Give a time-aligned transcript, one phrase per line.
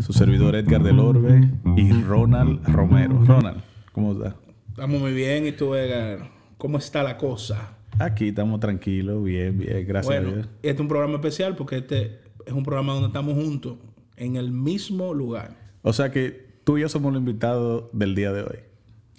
[0.00, 3.22] Su servidor Edgar del Orbe y Ronald Romero.
[3.24, 3.62] Ronald,
[3.92, 4.36] ¿cómo está?
[4.68, 5.46] Estamos muy bien.
[5.46, 6.30] ¿Y tú, Edgar?
[6.58, 7.76] ¿Cómo está la cosa?
[7.98, 10.46] Aquí estamos tranquilos, bien, bien, gracias bueno, a Dios.
[10.62, 13.76] Este es un programa especial porque este es un programa donde estamos juntos,
[14.16, 15.56] en el mismo lugar.
[15.82, 18.58] O sea que tú y yo somos los invitados del día de hoy.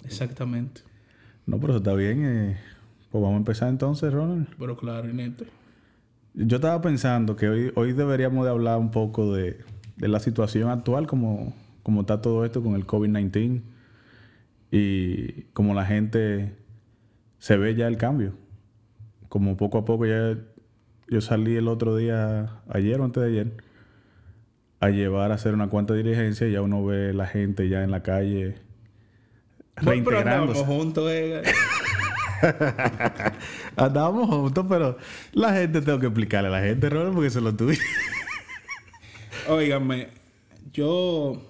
[0.06, 0.82] Exactamente.
[1.46, 2.26] No, pero eso está bien.
[2.26, 2.58] eh.
[3.12, 4.48] Pues vamos a empezar entonces, Ronald.
[4.58, 5.46] Pero claro, Inete.
[6.36, 9.60] Yo estaba pensando que hoy, hoy deberíamos de hablar un poco de,
[9.98, 13.62] de la situación actual, como, como está todo esto con el COVID-19
[14.72, 16.56] y como la gente
[17.38, 18.34] se ve ya el cambio.
[19.30, 20.38] Como poco a poco ya
[21.10, 23.58] yo salí el otro día, ayer o antes de ayer,
[24.80, 27.92] a llevar a hacer una cuanta diligencia y ya uno ve la gente ya en
[27.92, 28.56] la calle
[29.82, 30.66] Bueno, pero reintegrándose.
[30.66, 31.44] juntos, Edgar.
[33.76, 34.98] Andábamos juntos, pero
[35.34, 37.78] la gente tengo que explicarle a la gente, Ronald, porque se lo tuve.
[39.50, 40.10] Óigame,
[40.72, 41.42] yo,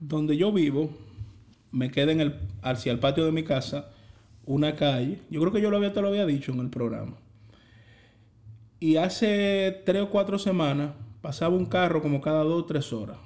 [0.00, 0.90] donde yo vivo,
[1.72, 3.90] me queda en el, hacia el patio de mi casa
[4.44, 5.20] una calle.
[5.30, 7.16] Yo creo que yo lo había, te lo había dicho en el programa.
[8.78, 10.90] Y hace tres o cuatro semanas
[11.20, 13.18] pasaba un carro como cada dos o tres horas.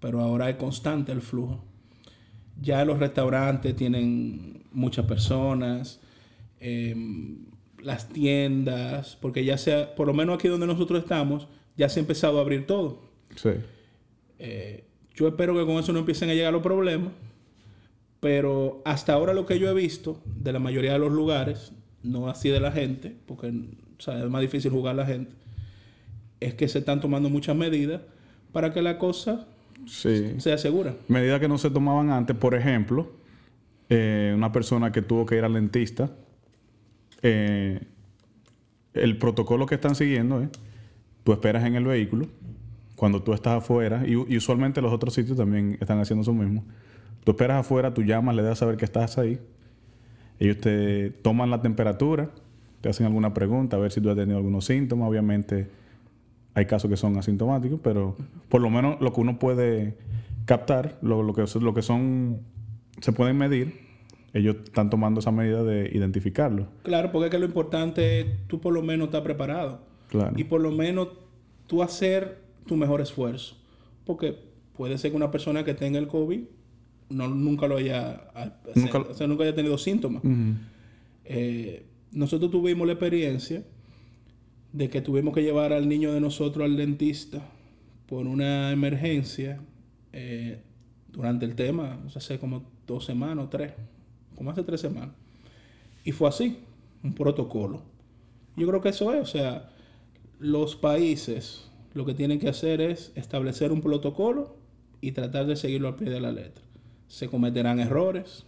[0.00, 1.64] Pero ahora es constante el flujo.
[2.60, 6.00] Ya los restaurantes tienen muchas personas.
[6.64, 7.46] em,
[7.82, 12.02] las tiendas, porque ya sea, por lo menos aquí donde nosotros estamos, ya se ha
[12.02, 13.02] empezado a abrir todo.
[13.34, 13.50] Sí.
[14.38, 17.12] Eh, yo espero que con eso no empiecen a llegar los problemas,
[18.20, 22.28] pero hasta ahora lo que yo he visto de la mayoría de los lugares, no
[22.28, 25.32] así de la gente, porque o sea, es más difícil jugar a la gente,
[26.40, 28.02] es que se están tomando muchas medidas
[28.52, 29.46] para que la cosa
[29.86, 30.34] Sí.
[30.38, 30.94] sea segura.
[31.08, 33.12] Medidas que no se tomaban antes, por ejemplo,
[33.88, 36.10] eh, una persona que tuvo que ir al dentista,
[37.22, 37.80] eh,
[38.94, 40.48] el protocolo que están siguiendo es,
[41.24, 42.26] tú esperas en el vehículo,
[42.96, 46.64] cuando tú estás afuera, y, y usualmente los otros sitios también están haciendo eso mismo,
[47.24, 49.40] tú esperas afuera, tú llamas, le das a saber que estás ahí,
[50.38, 52.30] ellos te toman la temperatura,
[52.80, 55.68] te hacen alguna pregunta, a ver si tú has tenido algunos síntomas, obviamente
[56.54, 58.16] hay casos que son asintomáticos, pero
[58.48, 59.96] por lo menos lo que uno puede
[60.44, 62.40] captar, lo, lo que, lo que son,
[63.00, 63.80] se pueden medir,
[64.34, 66.66] ellos están tomando esa medida de identificarlo.
[66.82, 69.80] Claro, porque es que lo importante es tú por lo menos estar preparado.
[70.08, 70.32] Claro.
[70.36, 71.08] Y por lo menos
[71.66, 73.56] tú hacer tu mejor esfuerzo.
[74.04, 74.36] Porque
[74.76, 76.40] puede ser que una persona que tenga el COVID
[77.10, 78.22] no, nunca lo haya,
[78.74, 80.22] Nunca- o sea, nunca haya tenido síntomas.
[81.24, 83.62] Eh, nosotros tuvimos la experiencia
[84.72, 87.42] de que tuvimos que llevar al niño de nosotros al dentista
[88.06, 89.60] por una emergencia
[90.12, 90.60] eh,
[91.12, 93.72] durante el tema, o sea, hace como dos semanas o tres,
[94.36, 95.14] como hace tres semanas.
[96.04, 96.58] Y fue así,
[97.02, 97.82] un protocolo.
[98.56, 99.70] Yo creo que eso es, o sea,
[100.38, 104.56] los países lo que tienen que hacer es establecer un protocolo
[105.00, 106.64] y tratar de seguirlo al pie de la letra.
[107.08, 108.44] Se cometerán errores,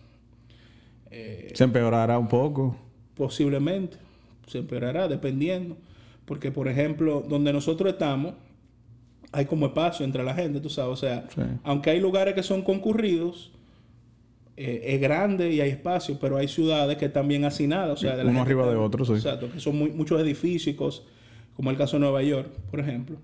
[1.11, 2.77] eh, Se empeorará un poco.
[3.15, 3.99] posiblemente
[4.47, 5.77] se empeorará dependiendo
[6.25, 8.35] porque por ejemplo donde nosotros estamos
[9.33, 11.43] hay como espacio entre la gente tú sabes o sea Sí.
[11.65, 13.53] aunque hay lugares que son concurridos
[14.57, 18.13] eh, es grande y hay espacio pero hay ciudades que están bien hacinadas o sea
[18.17, 19.15] de la Uno gente arriba de otro, sí.
[19.15, 21.03] exacto que son muy- muchos edificios
[21.57, 23.17] como el caso de Nueva York por ejemplo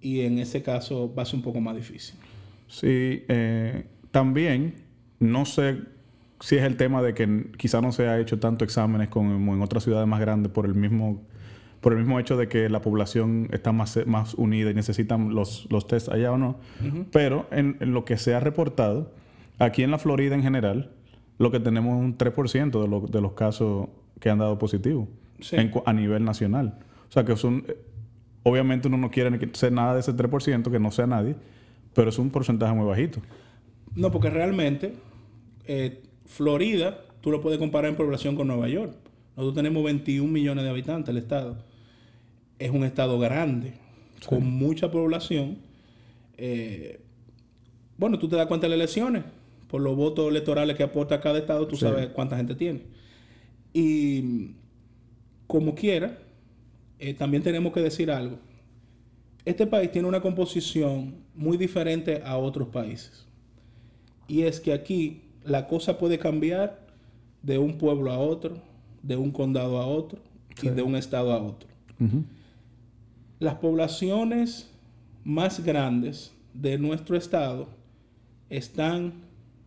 [0.00, 2.14] y en ese caso va a ser un poco más difícil
[2.68, 4.74] Sí, eh, también
[5.20, 5.78] no sé
[6.40, 9.62] si es el tema de que quizá no se ha hecho tanto exámenes como en
[9.62, 11.22] otras ciudades más grandes por el mismo
[11.82, 15.66] por el mismo hecho de que la población está más, más unida y necesitan los,
[15.70, 16.56] los test allá o no.
[17.12, 19.12] Pero en, en lo que se ha reportado,
[19.58, 20.92] aquí en la Florida en general,
[21.38, 23.88] lo que tenemos es un 3% de, lo- de los casos
[24.20, 25.08] que han dado positivo
[25.40, 25.56] Sí.
[25.56, 26.78] en cu- a nivel nacional.
[27.08, 27.76] O sea que son, eh,
[28.44, 31.34] obviamente uno no quiere ser nada de ese 3%, que no sea nadie,
[31.94, 33.20] pero es un porcentaje muy bajito.
[33.96, 34.94] No, porque realmente
[35.66, 38.94] eh, Florida, tú lo puedes comparar en población con Nueva York.
[39.36, 41.56] Nosotros tenemos 21 millones de habitantes, el estado.
[42.64, 43.72] Es un estado grande,
[44.28, 45.58] con mucha población.
[46.36, 47.00] Eh,
[47.98, 49.24] bueno, tú te das cuenta de las elecciones.
[49.68, 51.80] Por los votos electorales que aporta cada estado, tú Sí.
[51.82, 52.82] sabes cuánta gente tiene.
[53.72, 54.52] Y
[55.46, 56.18] como quiera,
[56.98, 58.38] eh, también tenemos que decir algo.
[59.44, 63.26] Este país tiene una composición muy diferente a otros países.
[64.28, 66.86] Y es que aquí la cosa puede cambiar
[67.42, 68.54] de un pueblo a otro,
[69.02, 70.20] de un condado a otro
[70.62, 71.68] y de un estado a otro.
[73.42, 74.70] Las poblaciones
[75.24, 77.70] más grandes de nuestro estado
[78.48, 79.14] están,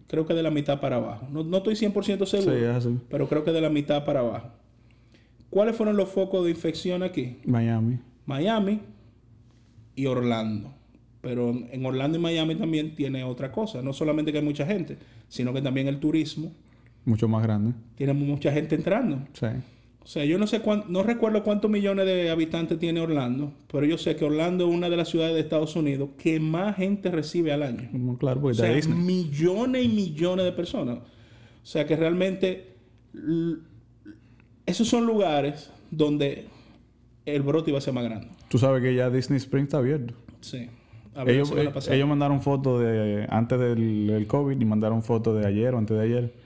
[0.07, 1.27] creo que de la mitad para abajo.
[1.29, 4.47] No, no estoy 100% seguro, Sí, pero creo que de la mitad para abajo.
[5.49, 7.39] ¿Cuáles fueron los focos de infección aquí?
[7.45, 7.99] Miami.
[8.25, 8.79] Miami
[9.93, 10.73] y Orlando.
[11.19, 13.81] Pero en Orlando y Miami también tiene otra cosa.
[13.81, 16.53] No solamente que hay mucha gente, sino que también el turismo.
[17.03, 17.73] Mucho más grande.
[17.95, 19.19] Tiene mucha gente entrando.
[19.33, 19.47] Sí.
[20.05, 23.87] O sea, yo no sé cuánto, no recuerdo cuántos millones de habitantes tiene Orlando, pero
[23.87, 27.09] yo sé que Orlando es una de las ciudades de Estados Unidos que más gente
[27.09, 27.89] recibe al año.
[28.19, 28.95] Claro, porque O sea, Disney.
[28.99, 30.99] millones y millones de personas.
[30.99, 32.75] O sea que realmente
[34.67, 36.45] esos son lugares donde
[37.25, 38.27] el brote iba a ser más grande.
[38.47, 40.13] Tú sabes que ya Disney Springs está abierto.
[40.41, 40.69] Sí.
[41.25, 45.73] Ellos, eh, ellos mandaron fotos de antes del, del COVID y mandaron fotos de ayer
[45.73, 46.44] o antes de ayer.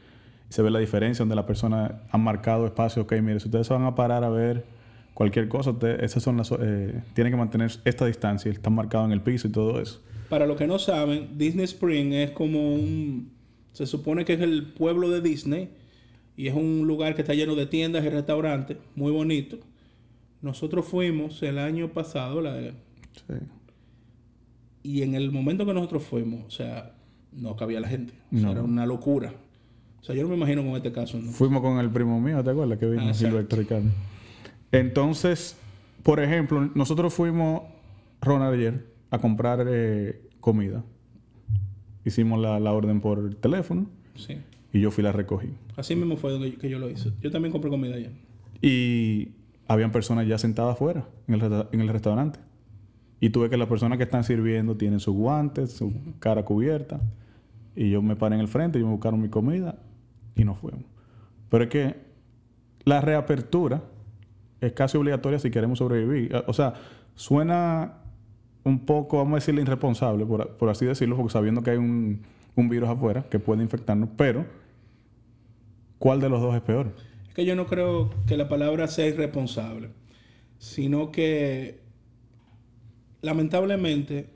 [0.50, 3.04] Se ve la diferencia donde la persona ha marcado espacio.
[3.04, 4.66] Ok, mire, si ustedes se van a parar a ver
[5.14, 8.52] cualquier cosa, ustedes, esas son las, eh, tienen que mantener esta distancia.
[8.52, 10.02] Está marcado en el piso y todo eso.
[10.30, 13.32] Para los que no saben, Disney Spring es como un...
[13.74, 15.70] Se supone que es el pueblo de Disney
[16.36, 19.58] y es un lugar que está lleno de tiendas y restaurantes, muy bonito.
[20.42, 22.60] Nosotros fuimos el año pasado la-
[23.28, 23.34] Sí.
[24.84, 26.94] y en el momento que nosotros fuimos, o sea,
[27.34, 28.14] no cabía la gente.
[28.32, 28.52] O sea, No.
[28.54, 29.34] era una locura.
[30.02, 31.18] O sea, yo no me imagino con este caso.
[31.20, 31.32] ¿no?
[31.32, 32.78] Fuimos con el primo mío, ¿te acuerdas?
[32.80, 33.14] Que vino Ah.
[33.14, 33.90] Gilberto Ricardo.
[34.72, 35.58] Entonces,
[36.04, 37.64] por ejemplo, nosotros fuimos,
[38.22, 40.84] Ronald, ayer a comprar eh, comida.
[42.06, 44.38] Hicimos la, la orden por teléfono Sí.
[44.74, 45.50] y yo fui y la recogí.
[45.76, 47.12] Así mismo fue donde yo- que yo lo hice.
[47.22, 48.10] Yo también compré comida allá.
[48.62, 49.30] Y
[49.68, 52.40] habían personas ya sentadas afuera, en el, en el restaurante.
[53.20, 57.02] Y tuve que las personas que están sirviendo tienen sus guantes, su cara cubierta.
[57.76, 59.78] Y yo me paré en el frente, y me buscaron mi comida
[60.40, 60.86] y nos fuimos.
[61.50, 61.96] Pero es que
[62.86, 63.84] la reapertura
[64.62, 66.34] es casi obligatoria si queremos sobrevivir.
[66.48, 66.74] O sea,
[67.16, 67.96] suena
[68.64, 72.22] un poco, vamos a decirle, irresponsable, por, por así decirlo, porque sabiendo que hay un,
[72.56, 74.46] un virus afuera que puede infectarnos, pero
[75.98, 76.94] ¿cuál de los dos es peor?
[77.28, 79.90] Es que yo no creo que la palabra sea irresponsable,
[80.58, 81.80] sino que
[83.22, 84.30] lamentablemente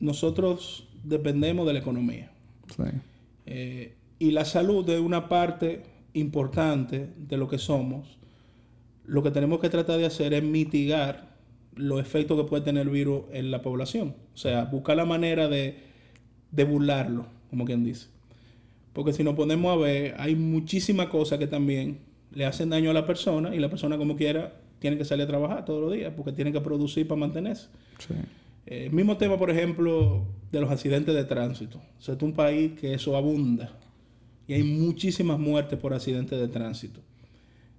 [0.00, 2.30] nosotros dependemos de la economía.
[2.76, 2.82] Sí.
[3.46, 5.82] Eh, y la salud es una parte
[6.14, 8.18] importante de lo que somos.
[9.04, 11.36] Lo que tenemos que tratar de hacer es mitigar
[11.74, 14.14] los efectos que puede tener el virus en la población.
[14.34, 15.78] O sea, buscar la manera de,
[16.50, 18.08] de burlarlo, como quien dice.
[18.92, 21.98] Porque si nos ponemos a ver, hay muchísimas cosas que también
[22.32, 25.28] le hacen daño a la persona y la persona como quiera tiene que salir a
[25.28, 27.68] trabajar todos los días porque tiene que producir para mantenerse.
[27.98, 28.14] Sí.
[28.66, 31.78] El mismo tema, por ejemplo, de los accidentes de tránsito.
[31.98, 33.70] O sea, es un país que eso abunda.
[34.48, 37.00] Y hay muchísimas muertes por accidentes de tránsito.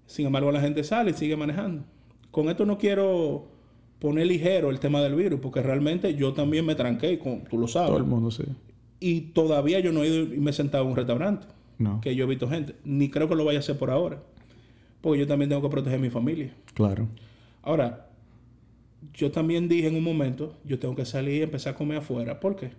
[0.06, 1.84] Sin embargo, la gente sale y sigue manejando.
[2.32, 3.48] Con esto no quiero
[4.00, 7.68] poner ligero el tema del virus, porque realmente yo también me tranqué, con, tú lo
[7.68, 7.90] sabes.
[7.90, 8.44] Todo el mundo sí.
[9.00, 11.48] Y todavía yo no he ido y me he sentado en un restaurante,
[11.78, 12.02] No.
[12.02, 12.76] que yo he visto gente.
[12.84, 14.22] Ni creo que lo vaya a hacer por ahora.
[15.02, 16.54] Porque yo también tengo que proteger a mi familia.
[16.74, 17.08] Claro.
[17.62, 18.10] Ahora,
[19.14, 22.40] yo también dije en un momento, yo tengo que salir y empezar a comer afuera.
[22.40, 22.72] ¿Por qué?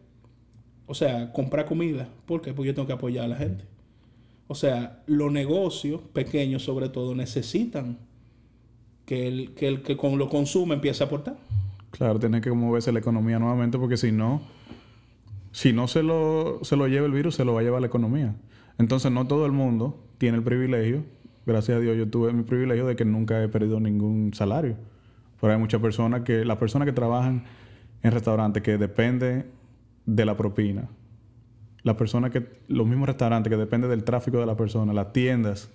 [0.87, 2.09] O sea, comprar comida.
[2.27, 2.53] ¿Por qué?
[2.53, 3.65] Porque yo tengo que apoyar a la gente.
[4.49, 7.99] O sea, los negocios pequeños sobre todo necesitan
[9.05, 11.37] que el que, con lo consume empiece a aportar.
[11.91, 14.43] Claro, tiene que moverse la economía nuevamente porque si no,
[15.53, 17.87] si no se lo, se lo lleva el virus, se lo va a llevar la
[17.87, 18.35] economía.
[18.79, 21.05] Entonces no todo el mundo tiene el privilegio.
[21.47, 24.77] Gracias a Dios yo tuve mi privilegio de que nunca he perdido ningún salario.
[25.41, 27.45] Pero hay muchas personas que, las personas que trabajan
[28.03, 29.47] en restaurantes que dependen
[30.07, 30.89] de la propina.
[31.89, 35.71] Las personas que, los mismos restaurantes que dependen del tráfico de la persona, las tiendas.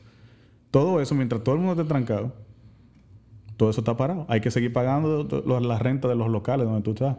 [0.69, 2.31] Todo eso, mientras todo el mundo esté trancado,
[3.57, 4.27] todo eso está parado.
[4.29, 5.27] Hay que seguir pagando
[5.59, 7.17] la renta de los locales donde tú estás.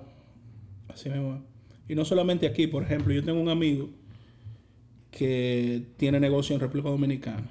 [0.87, 1.43] Así mismo.
[1.89, 3.89] Y no solamente aquí, por ejemplo, yo tengo un amigo
[5.11, 7.51] que tiene negocio en República Dominicana.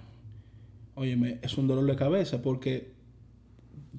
[0.96, 2.94] Óyeme, es un dolor de cabeza porque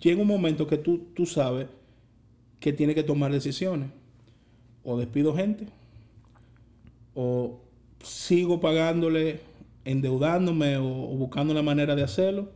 [0.00, 1.66] llega un momento que tú, tú sabes
[2.58, 3.90] que tiene que tomar decisiones.
[4.82, 5.66] O despido gente,
[7.14, 7.60] o
[8.02, 9.40] sigo pagándole,
[9.84, 12.50] endeudándome o, o buscando la manera de hacerlo,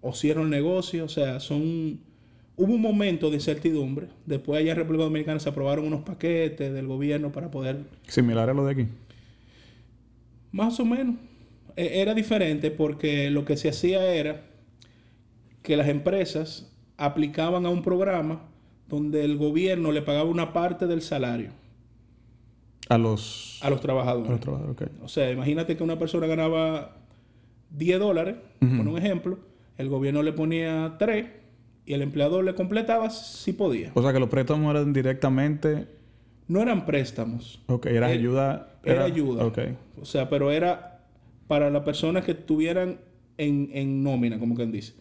[0.00, 1.04] o cierro el negocio.
[1.04, 2.00] O sea, son...
[2.56, 4.08] Hubo un momento de incertidumbre.
[4.26, 8.54] Después allá en República Dominicana se aprobaron unos paquetes del gobierno para poder Similar a
[8.54, 8.86] lo de aquí.
[10.52, 11.16] más o menos.
[11.76, 14.42] E- Era diferente porque lo que se hacía era
[15.62, 18.42] que las empresas aplicaban a un programa
[18.88, 21.50] donde el gobierno le pagaba una parte del salario
[22.88, 24.28] A los, a los trabajadores.
[24.28, 24.82] a los trabajadores.
[24.82, 25.04] ok.
[25.04, 26.96] O sea, imagínate que una persona ganaba
[27.70, 29.38] 10 dólares, por un ejemplo,
[29.76, 31.26] el gobierno le ponía 3
[31.86, 33.90] y el empleador le completaba si podía.
[33.94, 35.86] O sea que los préstamos eran directamente.
[36.46, 38.72] No eran préstamos, Ok, era Eh, ayuda.
[38.82, 39.44] era ayuda.
[39.44, 39.58] Ok.
[40.00, 41.00] O sea, pero era
[41.46, 43.00] para las personas que estuvieran
[43.36, 44.94] en, en nómina, como quien dice.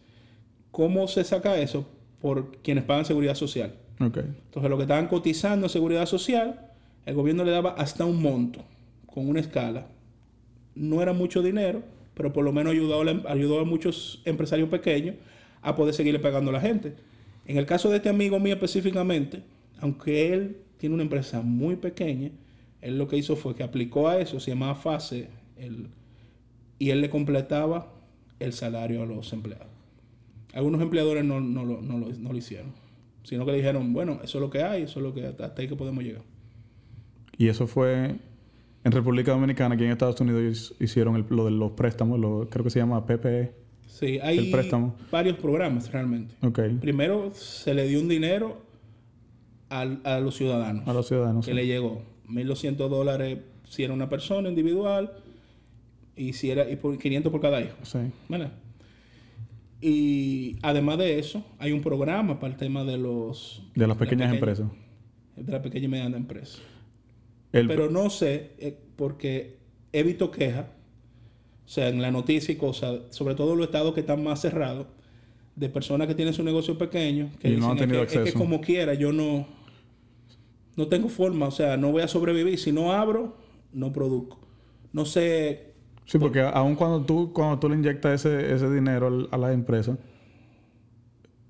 [0.72, 1.86] ¿Cómo se saca eso?
[2.20, 3.76] por quienes pagan seguridad social.
[4.02, 4.18] Ok.
[4.18, 6.67] Entonces, lo que estaban cotizando en seguridad social,
[7.08, 8.66] el gobierno le daba hasta un monto,
[9.06, 9.88] con una escala.
[10.76, 11.82] No era mucho dinero,
[12.14, 15.16] pero por lo menos ayudó ayudó a muchos empresarios pequeños
[15.62, 16.96] a poder seguirle pagando a la gente.
[17.46, 19.42] En el caso de este amigo mío específicamente,
[19.80, 22.32] aunque él tiene una empresa muy pequeña,
[22.82, 25.88] él lo que hizo fue que aplicó a eso, se llamaba FASE, el-
[26.78, 27.88] y él le completaba
[28.42, 29.68] el salario a los empleados.
[30.54, 32.74] Algunos empleadores no, lo, hicieron,
[33.24, 35.54] sino que le dijeron, bueno, eso es lo que hay, eso es lo que hasta
[35.58, 36.24] ahí que podemos llegar.
[37.38, 38.16] Y eso fue
[38.84, 42.64] en República Dominicana, aquí en Estados Unidos hicieron el- lo de los préstamos, lo, creo
[42.64, 43.54] que se llama PPE.
[43.86, 44.96] Sí, hay El préstamo.
[45.12, 46.36] varios programas realmente.
[46.46, 46.60] Ok.
[46.82, 48.62] Primero se le dio un dinero
[49.70, 51.46] al- a los ciudadanos A los ciudadanos.
[51.46, 51.56] que sí.
[51.56, 55.12] le llegó 1.200 dólares si era una persona individual
[56.16, 57.76] y si era y por 500 por cada hijo.
[57.84, 58.00] Sí.
[58.30, 58.52] ¿verdad?
[59.82, 64.30] Y además de eso, hay un programa para el tema de los De las pequeñas
[64.32, 64.68] pequeña- empresas.
[65.36, 66.60] de la pequeña y mediana empresa.
[67.52, 69.58] El, Pero no sé, eh, porque
[69.94, 70.66] he visto quejas,
[71.66, 74.42] o sea, en la noticia y cosas, sobre todo en los estados que están más
[74.42, 74.88] cerrados,
[75.56, 78.12] de personas que tienen su negocio pequeño, que Y no han "Es tenido que, es
[78.14, 78.38] que acceso".
[78.38, 79.48] como quiera, yo no,
[80.76, 82.60] no tengo forma, o sea, no voy a sobrevivir.
[82.60, 83.38] Si no abro,
[83.74, 84.40] no produzco.
[84.94, 85.74] No sé,
[86.06, 89.98] Sí, porque aun cuando tú, cuando tú le inyectas ese, ese dinero a la empresa,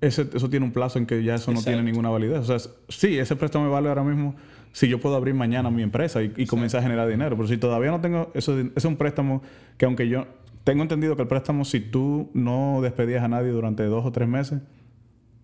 [0.00, 2.38] ese, eso tiene un plazo en que ya eso no tiene ninguna validez.
[2.40, 4.34] O sea, es- sí, ese préstamo me vale ahora mismo
[4.72, 7.36] si yo puedo abrir mañana mi empresa y, y comenzar a generar dinero.
[7.36, 9.42] Pero si todavía no tengo eso, es un préstamo
[9.76, 10.26] que aunque yo
[10.64, 14.28] tengo entendido que el préstamo, si tú no despedías a nadie durante dos o tres
[14.28, 14.60] meses,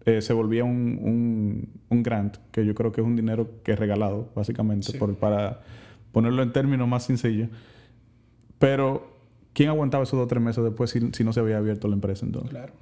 [0.06, 3.72] eh, se volvía un, un, un grant, que yo creo que es un dinero que
[3.72, 4.98] es regalado, básicamente, Sí.
[4.98, 5.62] por- para
[6.12, 7.48] ponerlo en términos más sencillos.
[8.58, 9.10] Pero,
[9.52, 11.94] ¿quién aguantaba esos dos o tres meses después si, si no se había abierto la
[11.94, 12.50] empresa entonces?
[12.50, 12.72] claro.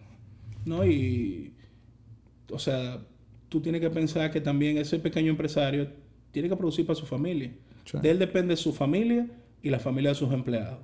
[0.64, 1.52] No, y,
[2.50, 2.98] o sea,
[3.48, 5.88] tú tienes que pensar que también ese pequeño empresario
[6.32, 7.52] tiene que producir para su familia.
[7.84, 7.98] Sí.
[8.00, 9.28] De él depende su familia
[9.62, 10.78] y la familia de sus empleados.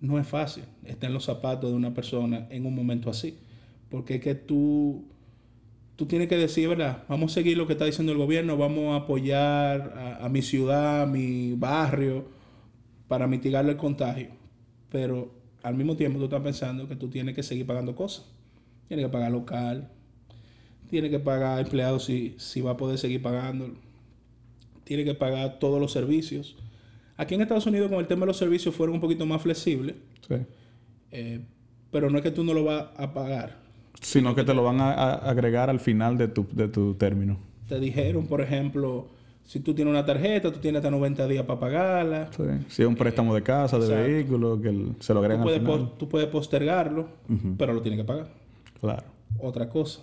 [0.00, 3.36] No es fácil estar en los zapatos de una persona en un momento así.
[3.90, 5.04] Porque es que tú,
[5.96, 7.04] tú tienes que decir, ¿verdad?
[7.08, 10.42] Vamos a seguir lo que está diciendo el gobierno, vamos a apoyar a, a mi
[10.42, 12.26] ciudad, a mi barrio,
[13.08, 14.28] para mitigar el contagio.
[14.90, 15.32] Pero
[15.62, 18.26] al mismo tiempo tú estás pensando que tú tienes que seguir pagando cosas.
[18.88, 19.90] Tienes que pagar local,
[20.90, 23.74] tienes que pagar empleados si, si va a poder seguir pagando,
[24.84, 26.56] tienes que pagar todos los servicios.
[27.16, 29.94] Aquí en Estados Unidos con el tema de los servicios fueron un poquito más flexibles,
[30.28, 30.34] Sí.
[31.12, 31.40] eh,
[31.90, 33.56] pero no es que tú no lo vas a pagar.
[34.00, 37.38] Sino que te lo van a, a agregar al final de tu, de tu término.
[37.68, 39.06] Te dijeron, por ejemplo,
[39.44, 42.30] si tú tienes una tarjeta, tú tienes hasta 90 días para pagarla.
[42.36, 42.42] Sí.
[42.68, 44.04] Si es un préstamo de casa, de exacto.
[44.10, 45.92] vehículo, que el- se lo Tú agregan al puedes, final.
[45.98, 47.06] tú puedes postergarlo,
[47.56, 48.28] pero lo tienes que pagar.
[48.80, 49.04] Claro.
[49.38, 50.00] Otra cosa.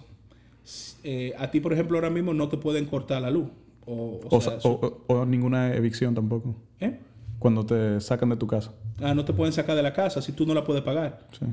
[1.04, 3.48] Eh, a ti, por ejemplo, ahora mismo no te pueden cortar la luz.
[3.92, 6.56] O, o O, sea, sa- o- o- o ninguna evicción tampoco.
[6.80, 7.00] ¿eh?
[7.40, 8.72] Cuando te sacan de tu casa.
[9.02, 11.28] Ah, no te pueden sacar de la casa si tú no la puedes pagar.
[11.38, 11.46] Sí.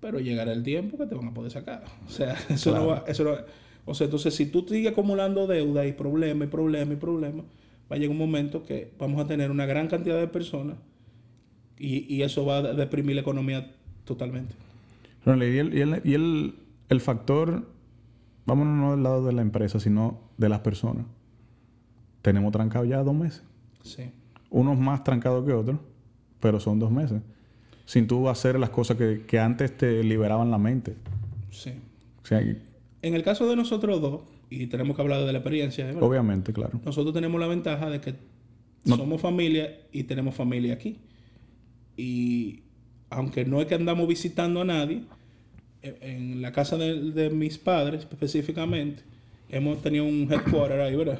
[0.00, 1.84] Pero llegará el tiempo que te van a poder sacar.
[2.06, 3.04] O sea, eso no va...
[3.06, 3.36] Eso no-
[3.86, 7.42] o sea, entonces si tú sigues acumulando deuda y problema y problema y problema,
[7.90, 10.76] va a llegar un momento que vamos a tener una gran cantidad de personas
[11.78, 13.72] y, y eso va a deprimir la economía
[14.04, 14.54] totalmente.
[15.26, 16.54] Y, el, y, el, y el-
[16.88, 17.66] el factor,
[18.46, 21.06] vámonos no del lado de la empresa, sino de las personas.
[22.22, 23.42] Tenemos trancado ya dos meses.
[23.82, 24.10] Sí.
[24.50, 25.78] Unos más trancados que otros,
[26.40, 27.22] pero son dos meses.
[27.86, 30.94] Sin tú hacer las cosas que, que antes te liberaban la mente.
[31.50, 31.72] Sí.
[32.22, 32.58] O sea, y-
[33.02, 36.02] En el caso de nosotros dos, y tenemos que hablar de la experiencia, ¿verdad?
[36.02, 36.80] obviamente, claro.
[36.84, 38.14] nosotros tenemos la ventaja de que
[38.84, 40.98] No- somos familia y tenemos familia aquí.
[41.96, 42.60] Y
[43.10, 45.02] aunque no es que andamos visitando a nadie,
[45.82, 49.02] e- en la casa de, de mis padres específicamente,
[49.48, 51.18] hemos tenido un headquarter ahí, ¿verdad?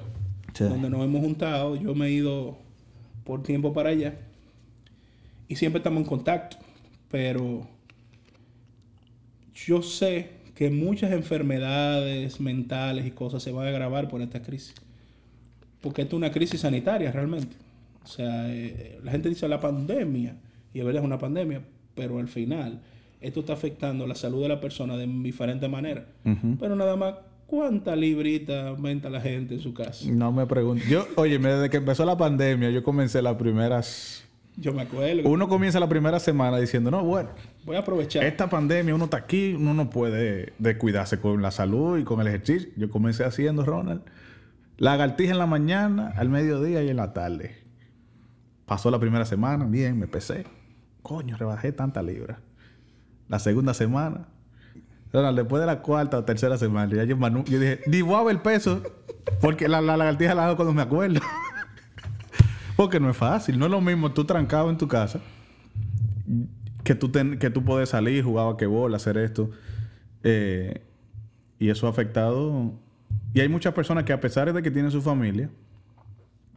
[0.54, 0.64] Sí.
[0.64, 1.76] Donde nos hemos juntado.
[1.76, 2.58] Yo me he ido
[3.24, 4.14] por tiempo para allá.
[5.48, 6.56] Y siempre estamos en contacto.
[7.10, 7.66] Pero
[9.54, 14.74] yo sé que muchas enfermedades mentales y cosas se van a agravar por esta crisis.
[15.80, 17.56] Porque esto es una crisis sanitaria realmente.
[18.04, 20.36] O sea, eh, la gente dice la pandemia,
[20.72, 21.62] y es verdad es una pandemia,
[21.94, 22.80] pero al final
[23.20, 26.04] esto está afectando la salud de la persona de diferentes maneras.
[26.24, 26.56] Ujú.
[26.58, 27.14] Pero nada más,
[27.50, 30.04] ¿cuánta librita aumenta la gente en su casa?
[30.08, 30.84] No me pregunto.
[30.88, 34.24] Yo, oye, desde que empezó la pandemia, yo comencé las primeras.
[34.56, 35.28] Yo me acuerdo.
[35.28, 37.30] Uno comienza la primera semana diciendo, no, bueno,
[37.64, 38.22] Voy a aprovechar.
[38.24, 42.28] esta pandemia uno está aquí, uno no puede descuidarse con la salud y con el
[42.28, 42.70] ejercicio.
[42.76, 44.02] Yo comencé haciendo, Ronald,
[44.78, 47.56] lagartija en la mañana, al mediodía y en la tarde.
[48.66, 50.44] Pasó la primera semana, bien, me pesé.
[51.02, 52.38] Coño, rebajé tanta libra.
[53.28, 54.28] La segunda semana,
[55.12, 58.30] Después de la cuarta o tercera semana, ya yo, manu- yo dije, ni voy a
[58.30, 58.80] el peso,
[59.40, 61.20] porque la, la lagartija la hago cuando me acuerdo.
[62.76, 63.58] porque no es fácil.
[63.58, 65.20] No es lo mismo tú trancado en tu casa
[66.84, 69.50] que tú, ten- que tú puedes salir, jugar basquetbol, hacer esto.
[70.22, 70.80] Eh,
[71.58, 72.72] y eso ha afectado.
[73.34, 75.50] Y hay muchas personas que, a pesar de que tienen su familia,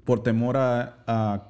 [0.05, 1.48] por temor a, a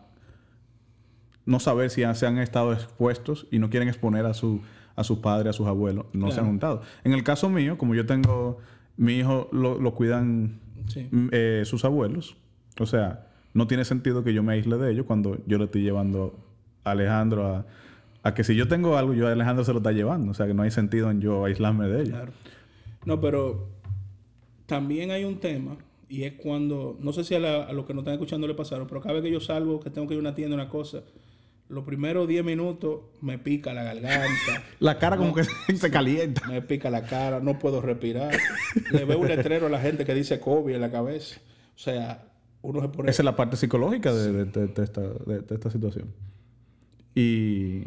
[1.46, 4.62] no saber si se han estado expuestos y no quieren exponer a su
[4.96, 6.82] a sus padres, a sus abuelos, no se han juntado.
[7.04, 8.58] En el caso mío, como yo tengo
[8.98, 11.08] mi hijo lo, lo cuidan Sí.
[11.10, 12.36] mm, eh, sus abuelos,
[12.80, 15.82] o sea, no tiene sentido que yo me aísle de ellos cuando yo le estoy
[15.84, 16.38] llevando
[16.84, 17.66] a Alejandro a,
[18.24, 20.46] a que si yo tengo algo, yo a Alejandro se lo está llevando, o sea,
[20.46, 22.10] que no hay sentido en yo aislarme de ellos.
[22.14, 22.32] Claro.
[23.06, 23.70] No, pero
[24.66, 25.78] también hay un tema
[26.10, 28.54] y es cuando, no sé si a, la- a los que nos están escuchando le
[28.54, 30.70] pasaron, pero cada vez que yo salgo, que tengo que ir a una tienda, una
[30.70, 31.00] cosa,
[31.74, 35.44] los primeros 10 minutos me pica la garganta, La cara como que
[35.76, 36.48] se calienta.
[36.48, 38.36] me pica la cara, no puedo respirar.
[38.92, 41.40] Le veo un letrero a la gente que dice COVID en la cabeza.
[41.76, 42.26] O sea,
[42.62, 43.10] uno se pone...
[43.10, 45.02] Esa es la parte psicológica de, de- de- de esta,
[45.52, 46.14] esta situación.
[47.16, 47.84] Y,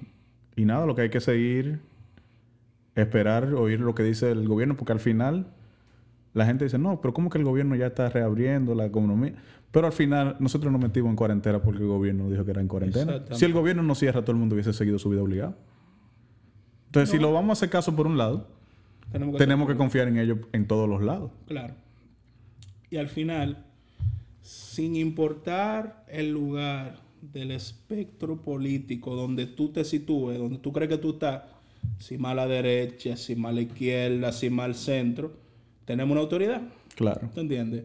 [0.56, 1.80] y nada, lo que hay que seguir,
[2.94, 5.46] esperar, oír lo que dice el gobierno, porque al final
[6.36, 9.32] la gente dice, no, pero ¿cómo que el gobierno ya está reabriendo la economía?
[9.70, 12.68] Pero al final nosotros nos metimos en cuarentena porque el gobierno dijo que era en
[12.68, 13.22] cuarentena.
[13.30, 15.56] Si el gobierno no cierra, todo el mundo hubiese seguido su vida obligado.
[16.88, 18.48] Entonces, si lo vamos a hacer caso por un lado,
[19.10, 21.30] tenemos que tenemos que confiar en ellos en todos los lados.
[21.46, 21.72] Claro.
[22.90, 23.64] Y al final,
[24.42, 30.98] sin importar el lugar del espectro político donde tú te sitúes, donde tú crees que
[30.98, 31.44] tú estás,
[31.98, 35.45] si más a la derecha, si más a la izquierda, si más al centro,
[35.86, 36.60] tenemos una autoridad.
[36.94, 37.30] Claro.
[37.32, 37.84] ¿Te entiendes?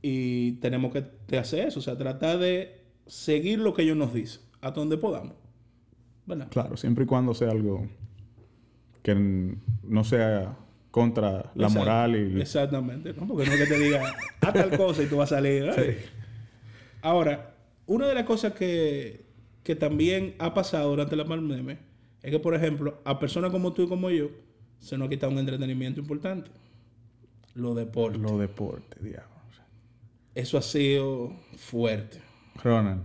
[0.00, 4.40] Y tenemos que hacer eso, o sea, tratar de seguir lo que ellos nos dicen,
[4.62, 5.34] hasta donde podamos.
[6.24, 6.48] ¿Verdad?
[6.50, 7.86] Claro, siempre y cuando sea algo
[9.02, 9.14] que
[9.82, 10.56] no sea
[10.90, 11.78] contra la Exacto.
[11.78, 12.40] moral y...
[12.40, 13.26] Exactamente, ¿no?
[13.26, 15.66] Porque no es que te diga, haz tal cosa y tú vas a salir.
[15.66, 15.98] ¿vale?
[17.00, 17.54] Ahora,
[17.86, 19.24] una de las cosas que,
[19.64, 21.78] que también ha pasado durante la pandemia
[22.22, 24.28] es que, por ejemplo, a personas como tú y como yo,
[24.78, 26.50] se nos ha quitado un entretenimiento importante.
[27.54, 28.20] Los deportes.
[28.20, 29.28] Los deportes, diablo.
[30.34, 32.20] Eso ha sido fuerte.
[32.62, 33.02] Ronald,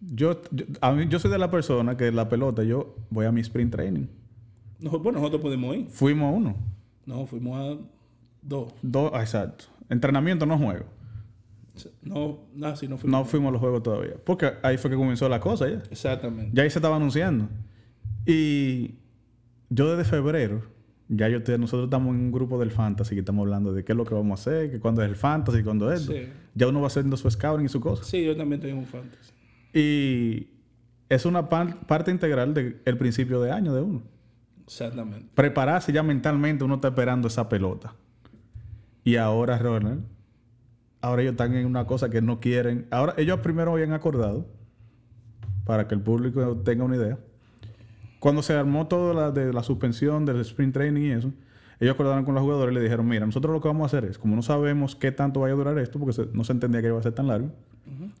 [0.00, 3.32] yo, yo, a mí, yo soy de la persona que la pelota, yo voy a
[3.32, 4.06] mi sprint training.
[4.80, 5.86] No, bueno, nosotros podemos ir.
[5.88, 6.56] Fuimos a uno.
[7.04, 7.82] No, fuimos a
[8.42, 8.72] dos.
[8.80, 9.66] Dos, exacto.
[9.88, 10.86] Entrenamiento no juego.
[12.02, 13.20] No, nada, si no fuimos.
[13.20, 14.14] No fuimos a los juegos todavía.
[14.24, 15.82] Porque ahí fue que comenzó la cosa ya.
[15.90, 16.50] Exactamente.
[16.54, 17.48] Ya ahí se estaba anunciando.
[18.24, 18.94] Y
[19.68, 20.62] yo desde febrero,
[21.12, 23.92] ya yo te- nosotros estamos en un grupo del fantasy que estamos hablando de qué
[23.92, 26.02] es lo que vamos a hacer, que cuándo es el fantasy, cuándo es.
[26.06, 26.28] Sí.
[26.54, 28.04] Ya uno va haciendo su scouting y su cosa.
[28.04, 29.32] Sí, yo también tengo un fantasy.
[29.74, 30.48] Y
[31.08, 34.02] es una par- parte integral del principio de año de uno.
[34.64, 35.26] Exactamente.
[35.34, 37.92] Prepararse ya mentalmente, uno está esperando esa pelota.
[39.02, 40.04] Y ahora, Ronald,
[41.00, 42.86] ahora ellos están en una cosa que no quieren.
[42.92, 44.46] Ahora, ellos primero habían acordado,
[45.64, 47.18] para que el público tenga una idea.
[48.20, 51.32] Cuando se armó todo la, de la suspensión del sprint training y eso,
[51.80, 54.08] ellos acordaron con los jugadores y le dijeron, mira, nosotros lo que vamos a hacer
[54.08, 56.80] es, como no sabemos qué tanto vaya a durar esto, porque se- no se entendía
[56.82, 57.50] que iba a ser tan largo,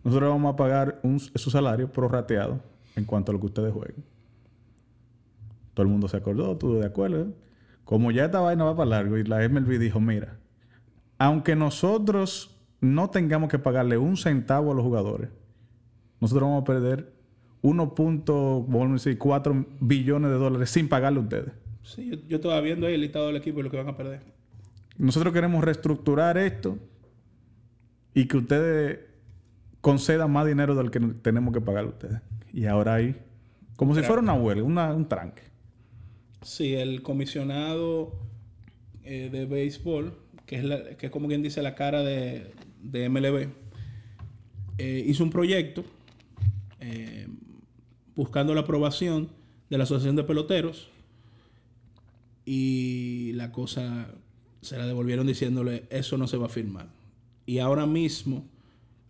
[0.02, 2.58] nosotros vamos a pagar un, su salario prorrateado
[2.96, 4.02] en cuanto a lo que ustedes jueguen.
[5.74, 7.20] Todo el mundo se acordó, estuvo de acuerdo.
[7.22, 7.34] ¿eh?
[7.84, 10.38] Como ya esta vaina va para largo y la MLB dijo, mira,
[11.18, 15.28] aunque nosotros no tengamos que pagarle un centavo a los jugadores,
[16.20, 17.12] nosotros vamos a perder
[17.62, 21.52] 1.4 billones de dólares sin pagarle a ustedes.
[21.82, 23.96] Sí, yo, yo estaba viendo ahí el listado del equipo y lo que van a
[23.96, 24.20] perder.
[24.98, 26.78] Nosotros queremos reestructurar esto
[28.14, 28.98] y que ustedes
[29.80, 32.20] concedan más dinero del que tenemos que pagarle a ustedes.
[32.52, 33.16] Y ahora hay,
[33.76, 35.42] como si fuera una huelga, una- un tranque.
[36.42, 38.12] Sí, el comisionado
[39.04, 40.12] eh, de béisbol,
[40.46, 43.48] que es, la- que es como quien dice la cara de, de MLB,
[44.78, 45.84] eh, hizo un proyecto
[46.80, 47.19] eh,
[48.20, 49.30] buscando la aprobación
[49.70, 50.90] de la Asociación de Peloteros
[52.44, 54.08] y la cosa
[54.60, 56.88] se la devolvieron diciéndole eso no se va a firmar.
[57.46, 58.44] Y ahora mismo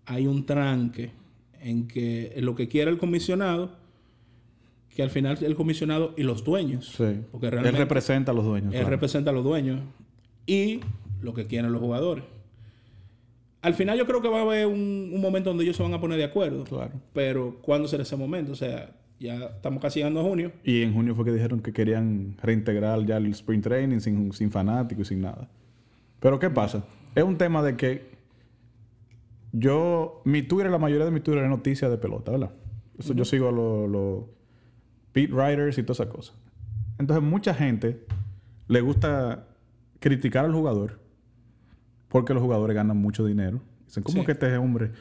[0.07, 1.11] hay un tranque
[1.61, 3.73] en que en lo que quiere el comisionado,
[4.95, 6.95] que al final el comisionado y los dueños,
[7.33, 8.73] porque Él realmente representa a los dueños.
[8.73, 8.91] él claro.
[8.91, 9.81] representa a los dueños
[10.47, 10.83] y
[11.21, 12.23] lo que quieren los jugadores.
[13.61, 15.95] Al final yo creo que va a haber un, un momento donde ellos se van
[15.95, 16.63] a poner de acuerdo.
[16.63, 16.93] Claro.
[17.13, 18.53] Pero ¿cuándo será ese momento?
[18.53, 20.51] O sea, ya estamos casi llegando a junio.
[20.65, 24.51] Y en junio fue que dijeron que querían reintegrar ya el sprint training sin, sin
[24.51, 25.49] fanáticos y sin nada.
[26.19, 26.85] Pero ¿qué pasa?
[27.15, 28.11] Es un tema de que
[29.53, 32.51] yo, mi Twitter, la mayoría de mi Twitter es noticias de pelota, ¿verdad?
[32.99, 34.25] Yo sigo a los los
[35.15, 36.37] beat writers y todas esas cosas.
[36.99, 38.05] Entonces mucha gente
[38.69, 39.47] le gusta
[39.99, 41.01] criticar al jugador
[42.09, 43.61] porque los jugadores ganan mucho dinero.
[43.87, 44.27] Dicen, ¿cómo Sí.
[44.27, 44.93] que este hombre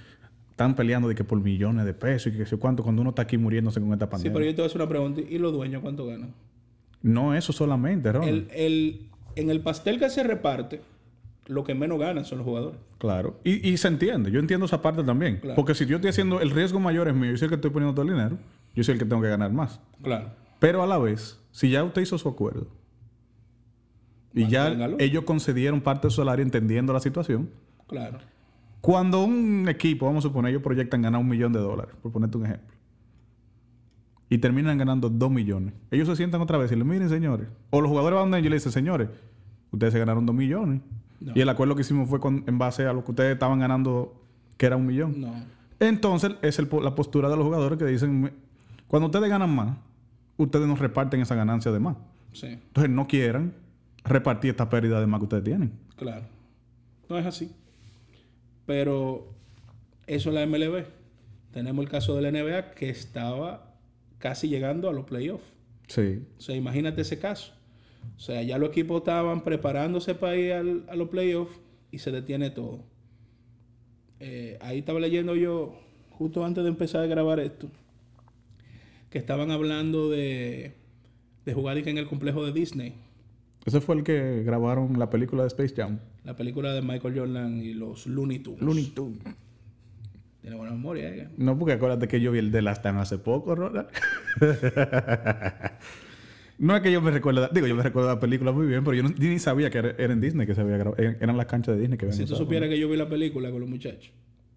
[0.60, 3.22] están peleando de que por millones de pesos y que sé cuánto cuando uno está
[3.22, 4.34] aquí muriéndose con esta Sí, pandemia?
[4.34, 5.22] pero yo te voy a hacer una pregunta.
[5.22, 6.34] ¿Y los dueños cuánto ganan?
[7.02, 8.30] No eso solamente, Ronald.
[8.30, 9.02] El, el-
[9.38, 10.82] en el pastel que se reparte,
[11.45, 12.78] lo que menos ganan son los jugadores.
[12.98, 13.39] Claro.
[13.45, 14.32] Y, y se entiende.
[14.32, 15.38] Yo entiendo esa parte también.
[15.39, 15.56] Claro.
[15.56, 17.72] Porque si yo estoy haciendo el riesgo mayor es mío, yo soy el que estoy
[17.72, 18.38] poniendo todo el dinero,
[18.76, 19.80] yo soy el que tengo que ganar más.
[20.04, 20.28] Claro.
[20.60, 22.67] Pero a la vez, si ya usted hizo su acuerdo
[24.34, 27.50] y ya ellos concedieron parte de su salario entendiendo la situación,
[27.88, 28.17] Claro.
[28.81, 32.37] Cuando un equipo, vamos a suponer, ellos proyectan ganar un millón de dólares, por ponerte
[32.37, 32.75] un ejemplo,
[34.29, 37.81] y terminan ganando dos millones, ellos se sientan otra vez y le miren, señores, o
[37.81, 39.09] los jugadores van donde ellos y le dicen, señores,
[39.71, 40.81] ustedes se ganaron dos millones.
[41.19, 41.33] No.
[41.35, 44.21] Y el acuerdo que hicimos fue con- en base a lo que ustedes estaban ganando,
[44.57, 45.19] que era un millón.
[45.19, 45.33] No.
[45.79, 48.31] Entonces, es el la postura de los jugadores que dicen,
[48.87, 49.77] cuando ustedes ganan más,
[50.37, 51.97] ustedes nos reparten esa ganancia de más.
[52.31, 52.47] Sí.
[52.47, 53.53] Entonces, no quieran
[54.05, 55.73] repartir esta pérdida de más que ustedes tienen.
[55.97, 56.23] Claro.
[57.09, 57.51] No es así.
[58.69, 59.34] Pero
[60.05, 60.86] eso es la MLB.
[61.51, 63.73] Tenemos el caso de la NBA que estaba
[64.19, 65.43] casi llegando a los playoffs.
[65.88, 66.21] Sí.
[66.38, 67.51] O sea, imagínate ese caso.
[68.15, 72.12] O sea, ya los equipos estaban preparándose para ir al- a los playoffs y se
[72.12, 72.84] detiene todo.
[74.19, 75.73] Eh, ahí estaba leyendo yo,
[76.12, 77.71] justo antes de empezar a grabar esto,
[79.10, 80.75] que estaban hablando de,
[81.43, 82.93] de jugar en el complejo de Disney.
[83.65, 85.97] Ese fue el que grabaron la película de Space Jam.
[86.23, 88.62] La película de Michael Jordan y los Looney Tunes.
[88.62, 89.19] Looney Tunes.
[90.41, 91.27] Tiene buena memoria, ¿eh?
[91.38, 93.88] No, porque acuérdate que yo vi el de Last Time hace poco, Ronald.
[96.60, 98.95] no es que yo me recuerdo, digo, yo me recuerdo la película muy bien, pero
[98.95, 101.01] yo no- ni sabía que era, era en Disney que se había grabado.
[101.19, 103.49] Eran las canchas de Disney que habían Si tú supieras que yo vi la película
[103.51, 104.12] con los muchachos.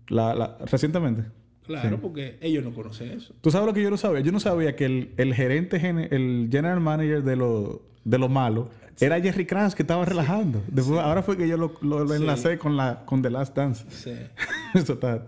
[0.08, 1.24] La- la- recientemente.
[1.66, 3.34] Claro, porque ellos no conocen eso.
[3.40, 4.20] ¿Tú sabes lo que yo no sabía?
[4.20, 5.76] Yo no sabía que el, el gerente,
[6.10, 8.68] el general manager de lo, de lo malo
[9.00, 10.62] era Jerry Krause que estaba relajando.
[10.68, 12.20] Después, Ahora fue que yo lo, lo- lo Sí.
[12.20, 13.84] enlacé con, la, con The Last Dance.
[13.90, 14.12] Sí.
[14.74, 15.24] Eso está,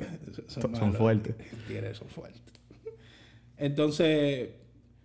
[0.48, 0.96] Son, son malos.
[0.96, 1.34] fuertes.
[1.68, 2.42] Tigres son fuertes.
[3.56, 4.50] Entonces,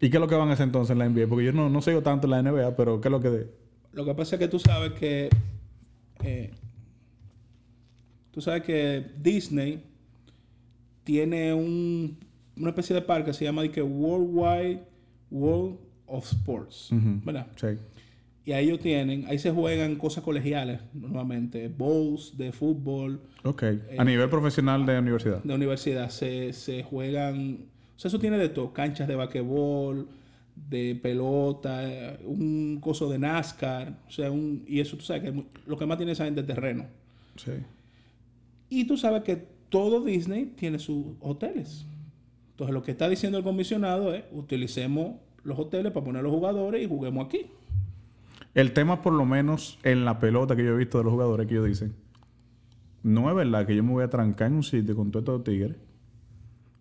[0.01, 1.27] ¿Y qué es lo que van a hacer entonces en la NBA?
[1.27, 3.29] Porque yo no, no sigo tanto la NBA, pero ¿qué es lo que...
[3.29, 3.47] de-
[3.91, 5.29] lo que pasa es que tú sabes que.
[6.23, 6.51] eh,
[8.31, 9.83] tú sabes que Disney
[11.09, 12.19] tiene un,
[12.55, 14.83] una especie de parque que se llama que Worldwide
[15.31, 16.91] World of Sports.
[16.91, 17.21] Ujú.
[17.25, 17.47] ¿Verdad?
[17.55, 17.67] Sí.
[18.45, 23.63] Y ahí ellos tienen, ahí se juegan cosas colegiales normalmente, bowls de fútbol, Ok.
[23.63, 25.41] Eh, a nivel profesional de universidad.
[25.43, 27.57] de universidad, se, se juegan,
[27.95, 30.07] o sea, eso tiene de todo, canchas de basquetbol,
[30.53, 35.43] de pelota, eh, un coso de NASCAR, o sea, un, y eso tú sabes que
[35.65, 36.85] lo que más tiene esa gente es terreno.
[37.35, 37.53] Sí.
[38.69, 41.85] Y tú sabes que todo Disney tiene sus hoteles.
[42.51, 46.83] Entonces lo que está diciendo el comisionado es, utilicemos los hoteles para poner los jugadores
[46.83, 47.47] y juguemos aquí.
[48.53, 51.47] El tema, por lo menos en la pelota que yo he visto de los jugadores,
[51.47, 51.93] que ellos dicen,
[53.03, 55.43] no es verdad que yo me voy a trancar en un sitio con todos estos
[55.45, 55.77] tigres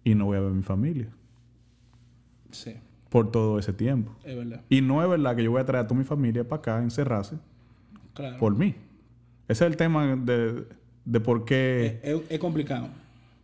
[0.03, 1.09] y no voy a ver a mi familia
[2.51, 2.73] Sí,
[3.11, 4.13] por todo ese tiempo.
[4.25, 4.63] es verdad.
[4.69, 6.83] Y no es verdad que yo voy a traer a toda mi familia para acá,
[6.83, 7.37] encerrarse,
[8.15, 8.39] Claro.
[8.39, 8.75] por mí.
[9.47, 10.65] Ese es el tema de,
[11.11, 12.89] de por qué es, es- es complicado.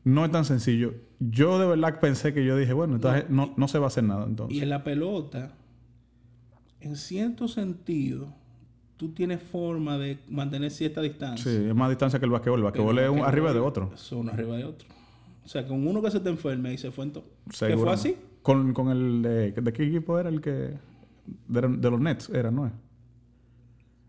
[0.05, 0.95] no es tan sencillo.
[1.21, 4.05] Yo de verdad pensé que yo dije, bueno, entonces no, no se va a hacer
[4.05, 4.57] nada entonces.
[4.57, 5.53] Y en la pelota,
[6.81, 8.29] en cierto sentido,
[8.97, 11.51] tú tienes forma de mantener cierta distancia.
[11.51, 12.59] Sí, es más distancia que el basquetbol.
[12.61, 13.91] El basquetbol es un arriba de otro.
[13.95, 14.89] Es uno arriba de otro.
[15.45, 17.25] O sea, con uno que se te enferme y se fue en todo.
[17.59, 18.17] ¿Qué fue así?
[18.43, 20.51] Con, con el de, ¿de qué equipo era el que
[21.49, 22.73] de, de los Nets era, ¿no es?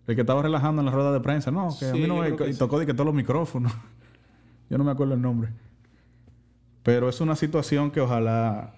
[0.08, 2.26] El que estaba relajando en la rueda de prensa, no, que a mí no me
[2.28, 2.60] creo que y sí.
[2.60, 3.72] tocó de que todos los micrófonos.
[4.70, 5.50] yo no me acuerdo el nombre.
[6.84, 8.76] Pero es una situación que ojalá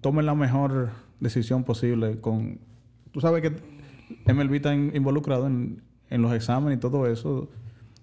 [0.00, 2.58] tomen la mejor decisión posible con
[3.12, 3.50] tú sabes que
[4.32, 7.48] MLB está in- involucrado en, en los exámenes y todo eso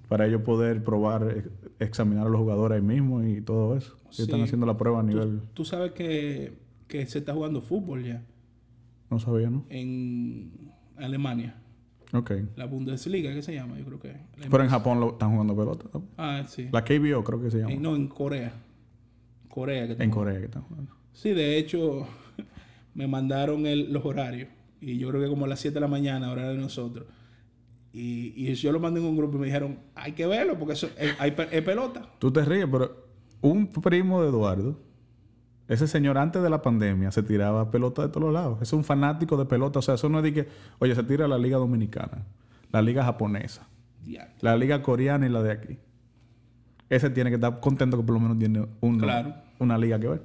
[0.07, 3.95] para ellos poder probar, ex- examinar a los jugadores ahí mismo y todo eso.
[4.09, 4.23] Sí.
[4.23, 5.41] están haciendo la prueba a nivel...
[5.53, 6.57] Tú sabes que,
[6.87, 8.23] que se está jugando fútbol ya
[9.11, 9.65] No sabía, ¿no?
[9.69, 11.55] en Alemania.
[12.13, 12.31] Ok.
[12.55, 13.77] La Bundesliga, ¿qué se llama?
[13.77, 14.15] Yo creo que.
[14.49, 15.85] Pero en Japón lo, están jugando pelota.
[15.93, 16.03] ¿no?
[16.17, 16.67] Ah, sí.
[16.71, 17.71] La KBO creo que se llama.
[17.71, 18.51] Eh, no, en Corea.
[19.47, 19.95] Corea.
[19.95, 20.91] Que en Corea que están jugando.
[21.13, 22.07] Sí, de hecho,
[22.95, 24.49] me mandaron el- los horarios.
[24.81, 27.05] Y yo creo que como a las 7 de la mañana, hora de nosotros.
[27.91, 30.73] Y, y yo lo mandé en un grupo y me dijeron, hay que verlo porque
[30.73, 32.07] eso es, hay pe- es pelota.
[32.19, 33.07] Tú te ríes, pero
[33.41, 34.79] un primo de Eduardo,
[35.69, 38.61] ese señor antes de la pandemia se tiraba pelota de todos lados.
[38.61, 39.79] Es un fanático de pelota.
[39.79, 40.47] O sea, eso no es de que,
[40.79, 42.25] oye, se tira la liga dominicana,
[42.71, 43.67] la liga japonesa,
[44.41, 45.77] la liga coreana y la de aquí.
[46.89, 49.35] Ese tiene que estar contento que por lo menos tiene una, Claro.
[49.59, 50.23] una liga que ver.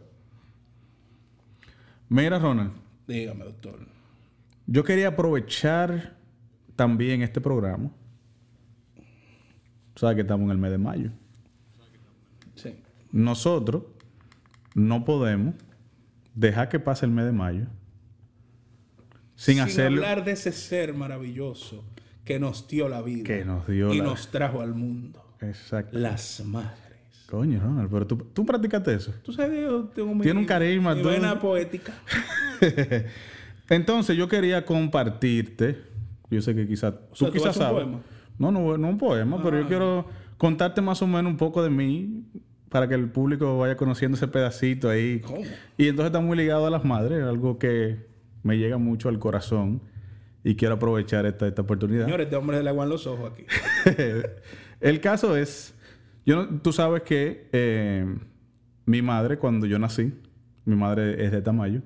[2.09, 2.73] Mira, Ronald,
[3.07, 3.79] Dígame, doctor.
[4.67, 6.17] yo quería aprovechar
[6.77, 7.91] también este programa.
[9.95, 11.11] Sabes que estamos en el mes de mayo.
[12.55, 12.75] Sí.
[13.13, 13.83] Nosotros
[14.75, 15.55] no podemos
[16.35, 17.67] dejar que pase el mes de mayo
[19.37, 20.03] sin, Sin hacerlo.
[20.03, 21.85] hablar de ese ser maravilloso
[22.25, 23.25] que nos dio la vida.
[23.25, 25.23] Que nos dio y la- nos trajo al mundo.
[25.41, 25.99] Exacto.
[25.99, 26.79] Las madres.
[27.29, 29.13] Coño, Ronald, pero tú, tú practicaste eso.
[29.23, 31.09] Tú sabes que yo tengo mi, Tiene un carisma, mi tú.
[31.09, 31.93] vena poética.
[33.69, 35.83] Entonces yo quería compartirte.
[36.31, 37.85] Yo sé que quizás tú sea, ¿tú quizás a un sabes.
[37.85, 38.01] poema?
[38.39, 39.69] No, no, no un poema, pero yo Ah.
[39.69, 40.07] quiero
[40.39, 42.25] contarte más o menos un poco de mí
[42.75, 45.21] para que el público vaya conociendo ese pedacito ahí.
[45.21, 45.43] ¿Cómo?
[45.79, 48.05] Y entonces está muy ligado a las madres, algo que
[48.43, 49.81] me llega mucho al corazón
[50.43, 52.07] y quiero aprovechar esta, esta oportunidad.
[52.07, 53.45] Señores, este hombre se le aguan los ojos aquí.
[54.81, 55.73] el caso es,
[56.27, 58.13] yo no- tú sabes que eh,
[58.87, 60.13] mi madre cuando yo nací,
[60.65, 61.81] mi madre es de Tamayo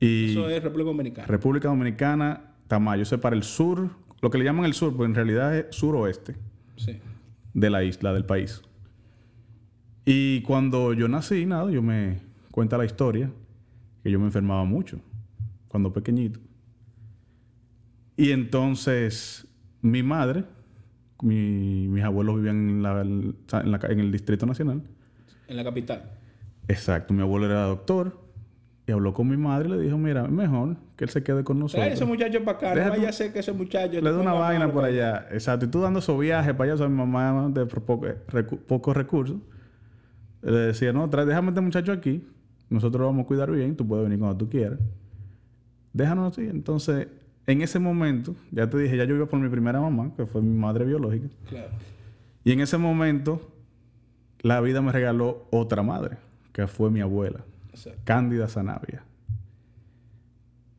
[0.00, 1.26] y Eso es República Dominicana.
[1.28, 3.90] República Dominicana, Tamayo, eso es para el sur,
[4.22, 6.34] lo que le llaman el sur, pues en realidad es suroeste
[6.76, 6.98] Sí.
[7.52, 8.62] de la isla, del país.
[10.04, 12.18] Y cuando yo nací, nada, yo me
[12.50, 13.30] cuenta la historia,
[14.02, 14.98] que yo me enfermaba mucho,
[15.68, 16.40] cuando pequeñito.
[18.16, 19.46] Y entonces
[19.80, 20.44] mi madre,
[21.22, 23.34] mi- mis abuelos vivían en, la- en
[23.70, 24.82] la- en el Distrito Nacional.
[25.48, 26.02] En la capital.
[26.68, 28.20] Exacto, mi abuelo era doctor
[28.86, 31.58] y habló con mi madre y le dijo, mira, mejor que él se quede con
[31.58, 31.84] nosotros.
[31.84, 32.74] Trae ese muchacho para acá.
[32.74, 34.00] No vaya a ser que ese muchacho...
[34.00, 35.26] Le da una vaina por allá.
[35.30, 35.66] Exacto.
[35.66, 38.06] Y tú dando esos viajes para allá, o sea, mi mamá de poco-
[38.66, 39.36] pocos recursos.
[40.42, 42.24] Le decía, no, trae, déjame este muchacho aquí.
[42.68, 43.76] Nosotros lo vamos a cuidar bien.
[43.76, 44.78] Tú puedes venir cuando tú quieras.
[45.92, 46.46] Déjanos así.
[46.48, 47.08] Entonces,
[47.46, 50.42] en ese momento, ya te dije, ya yo iba por mi primera mamá, que fue
[50.42, 51.28] mi madre biológica.
[51.48, 51.70] Claro.
[52.44, 53.52] Y en ese momento,
[54.40, 56.18] la vida me regaló otra madre,
[56.52, 58.00] que fue mi abuela, Exacto.
[58.04, 59.04] Cándida Sanavia.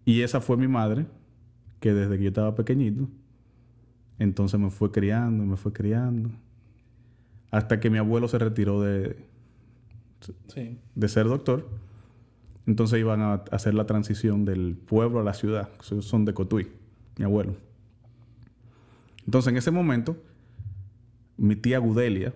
[0.05, 1.05] Y esa fue mi madre,
[1.79, 3.07] que desde que yo estaba pequeñito,
[4.19, 6.29] entonces me fue criando, me fue criando,
[7.51, 9.15] hasta que mi abuelo se retiró de,
[10.47, 10.77] Sí.
[10.95, 11.67] de ser doctor.
[12.65, 15.69] Entonces iban a hacer la transición del pueblo a la ciudad.
[15.81, 16.67] Son- Son de Cotuí,
[17.17, 17.55] mi abuelo.
[19.25, 20.17] Entonces en ese momento,
[21.37, 22.33] mi tía Gudelia,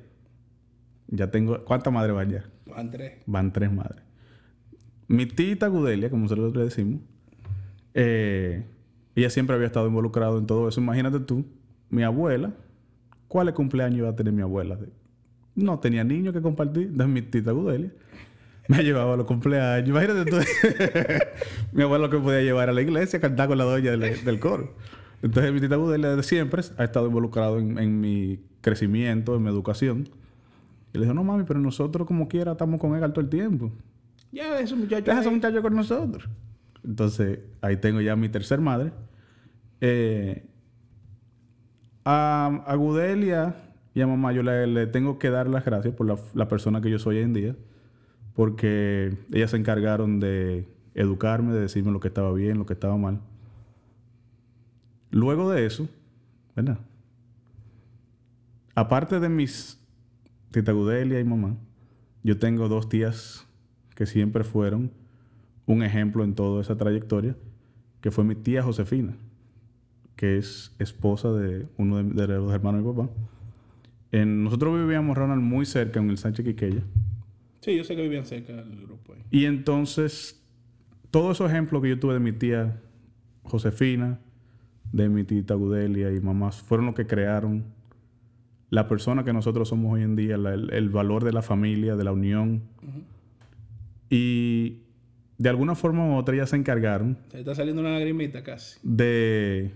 [1.08, 2.46] ya tengo, ¿cuántas madres van ya?
[2.66, 3.14] Van tres.
[3.26, 4.04] Van tres madres.
[5.08, 7.00] Mi tita Gudelia, como nosotros le decimos,
[7.94, 8.66] eh,
[9.16, 10.82] ella siempre había estado involucrada en todo eso.
[10.82, 11.46] Imagínate tú,
[11.90, 12.54] mi abuela,
[13.30, 14.78] ¿cuáles cumpleaños iba a tener mi abuela?
[15.58, 16.84] No tenía niños que compartir.
[16.84, 17.92] Entonces mi tita Gudelia
[18.68, 19.90] me llevaba a los cumpleaños.
[19.90, 20.38] Imagínate tú,
[21.74, 24.40] mi abuela lo que podía llevar a la iglesia, cantar con la doña del, del
[24.40, 24.76] coro.
[25.22, 29.50] Entonces mi tita Gudelia desde siempre ha estado involucrado en, en mi crecimiento, en mi
[29.50, 30.08] educación.
[30.94, 33.72] Y le dijo, no mami, pero nosotros como quiera estamos con él todo el tiempo.
[34.32, 35.04] Ya, ese muchacho...
[35.06, 35.36] Deja a ese ahí.
[35.36, 36.30] muchacho con nosotros.
[36.84, 38.92] Entonces, ahí tengo ya mi tercer madre.
[39.82, 40.46] Eh,
[42.06, 43.56] a, a Gudelia
[43.98, 46.92] y a mamá yo le, tengo que dar las gracias por la, la persona que
[46.92, 47.56] yo soy hoy en día.
[48.36, 52.96] Porque ellas se encargaron de educarme, de decirme lo que estaba bien, lo que estaba
[52.96, 53.22] mal.
[55.10, 55.90] Luego de eso,
[56.56, 56.78] ¿verdad?
[58.76, 59.84] Aparte de mis
[60.52, 61.56] tita Gudelia y mamá,
[62.22, 63.48] yo tengo dos tías
[63.96, 64.92] que siempre fueron
[65.66, 67.36] un ejemplo en toda esa trayectoria,
[68.02, 69.16] que fue mi tía Josefina,
[70.16, 73.10] que es esposa de uno de, de los hermanos de mi papá.
[74.12, 76.82] En, nosotros vivíamos, Ronald, muy cerca en el Sánchez Quiqueya.
[77.62, 79.22] Sí, yo sé que vivían cerca del grupo ahí.
[79.32, 80.42] Y entonces,
[81.12, 82.80] todos esos ejemplos que yo tuve de mi tía
[83.44, 84.20] Josefina,
[84.94, 87.66] de mi tita Gudelia y mamás, fueron los que crearon
[88.70, 91.96] la persona que nosotros somos hoy en día, la- el, el valor de la familia,
[91.96, 92.64] de la unión.
[94.10, 94.80] Y
[95.38, 98.80] de alguna forma u otra ellas se encargaron Se está saliendo una lagrimita casi.
[98.84, 99.72] de,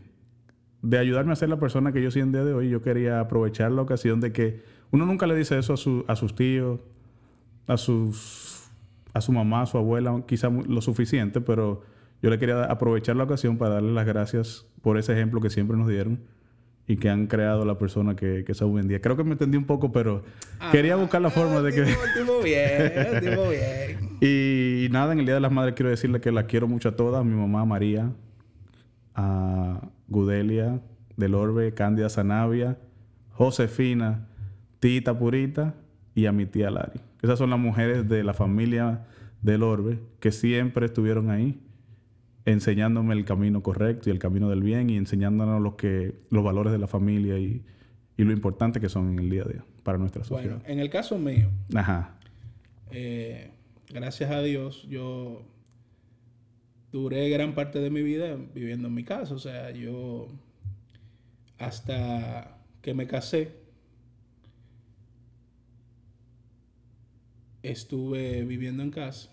[0.82, 2.70] de ayudarme a ser la persona que yo soy en día de hoy.
[2.70, 6.16] Yo quería aprovechar la ocasión de que uno nunca le dice eso a, su- a
[6.16, 6.80] sus tíos,
[7.68, 8.70] a sus
[9.14, 11.82] a su mamá, a su abuela, quizá lo suficiente, pero
[12.22, 15.76] yo le quería aprovechar la ocasión para darle las gracias por ese ejemplo que siempre
[15.76, 16.22] nos dieron
[16.88, 19.02] y que han creado la persona que, que somos hoy en día.
[19.02, 20.24] Creo que me entendí un poco, pero
[20.72, 21.84] quería buscar la forma de que...
[21.84, 24.12] Tipo bien, tipo bien.
[24.22, 26.96] Y, nada, en el Día de las Madres quiero decirle que las quiero mucho a
[26.96, 27.20] todas.
[27.22, 28.12] A mi mamá María,
[29.16, 30.82] a Gudelia
[31.18, 32.78] del Orbe, Cándida Sanavia,
[33.32, 34.28] Josefina,
[34.80, 35.74] Tita Purita
[36.14, 37.00] y a mi tía Lari.
[37.22, 39.08] Esas son las mujeres de la familia
[39.42, 41.60] del Orbe que siempre estuvieron ahí
[42.46, 46.74] enseñándome el camino correcto y el camino del bien y enseñándonos los, que, los valores
[46.74, 47.64] de la familia y,
[48.18, 50.56] y lo importante que son en el día a día para nuestra sociedad.
[50.58, 52.16] Bueno, en el caso mío, Ajá.
[52.92, 53.52] eh,
[53.94, 55.44] gracias a Dios, yo
[56.92, 59.34] duré gran parte de mi vida viviendo en mi casa.
[59.34, 60.28] O sea, yo
[61.58, 63.56] hasta que me casé,
[67.64, 69.30] estuve viviendo en casa.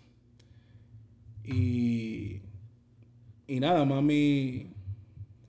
[1.44, 2.42] Y,
[3.46, 4.74] y nada, mami,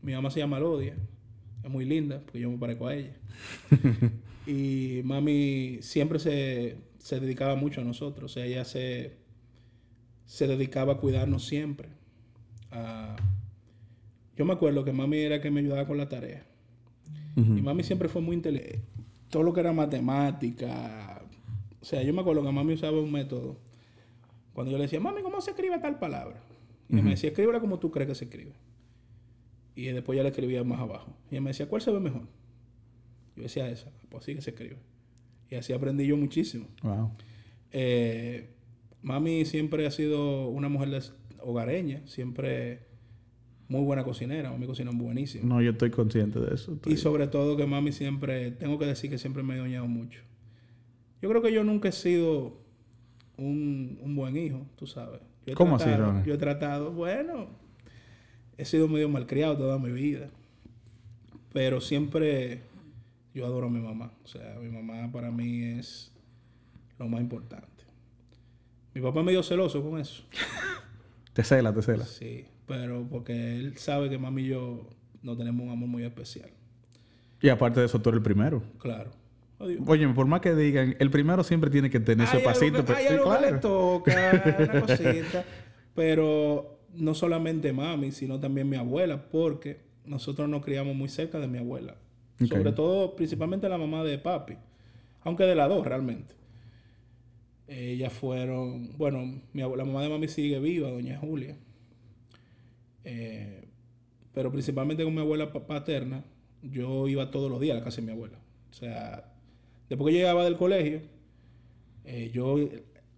[0.02, 0.95] mi mamá se llama Lodia.
[1.63, 3.17] Es muy linda, porque yo me parezco a ella.
[4.48, 8.32] y mami siempre se, se dedicaba mucho a nosotros.
[8.32, 9.17] O sea, ella se,
[10.26, 11.99] se dedicaba a cuidarnos siempre.
[12.71, 13.15] A,
[14.36, 16.45] yo me acuerdo que mami era que me ayudaba con la tarea.
[17.36, 18.82] Y mami siempre fue muy inteligente.
[19.29, 21.21] Todo lo que era matemática.
[21.82, 23.58] O sea, yo me acuerdo que mami usaba un método.
[24.53, 26.41] Cuando yo le decía, mami, ¿cómo se escribe tal palabra?
[26.89, 28.53] Y ella me decía, escríbela como tú crees que se escribe.
[29.75, 31.15] Y después ya la escribía más abajo.
[31.32, 32.23] Y ella me decía, ¿cuál se ve mejor?
[33.38, 33.89] Yo decía esa.
[34.10, 34.75] Pues sí que se escribe.
[35.49, 36.65] Y así aprendí yo muchísimo.
[36.84, 37.12] Wow.
[37.71, 38.49] Eh,
[39.01, 40.89] mami siempre ha sido una mujer
[41.43, 42.02] hogareña.
[42.08, 42.80] Siempre
[43.67, 44.52] muy buena cocinera.
[44.52, 45.47] Mami cocina buenísimo.
[45.47, 46.73] No, yo estoy consciente de eso.
[46.73, 49.88] Estoy- Y sobre todo que mami siempre, tengo que decir que siempre me he doñado
[49.88, 50.21] mucho.
[51.21, 52.58] Yo creo que yo nunca he sido
[53.38, 55.21] un, un buen hijo, tú sabes.
[55.45, 56.25] Yo ¿Cómo así, Ronald?
[56.25, 57.47] Yo he tratado, bueno,
[58.58, 60.30] he sido medio malcriado toda mi vida.
[61.54, 62.62] Pero siempre
[63.34, 64.12] yo adoro a mi mamá.
[64.23, 66.12] O sea, mi mamá para mí es
[66.99, 67.67] lo más importante.
[68.93, 70.23] Mi papá es medio celoso con eso.
[71.39, 72.06] Te cela, te cela.
[72.06, 74.89] Sí, pero porque él sabe que mami y yo
[75.21, 76.49] no tenemos un amor muy especial.
[77.41, 78.62] Y aparte de eso, tú eres el primero.
[78.78, 79.12] Claro.
[79.88, 82.78] Oye, por más que digan, el primero siempre tiene que tener su pasito.
[82.78, 83.56] que- pero- hay sí, algo que claro.
[83.56, 85.45] le toca, una cosita.
[85.95, 91.47] Pero no solamente mami, sino también mi abuela, porque nosotros nos criamos muy cerca de
[91.47, 91.95] mi abuela.
[92.47, 94.56] Sobre todo, principalmente la mamá de papi.
[95.23, 96.36] Aunque de las dos, realmente.
[97.69, 98.97] Ellas fueron...
[98.97, 101.55] Bueno, mi la mamá de mami sigue viva, doña Julia.
[103.03, 103.67] Eh,
[104.34, 106.23] pero principalmente con mi abuela pa- paterna,
[106.62, 108.39] yo iba todos los días a la casa de mi abuela.
[108.71, 109.32] O sea,
[109.88, 111.01] después que llegaba del colegio,
[112.05, 112.58] eh, yo,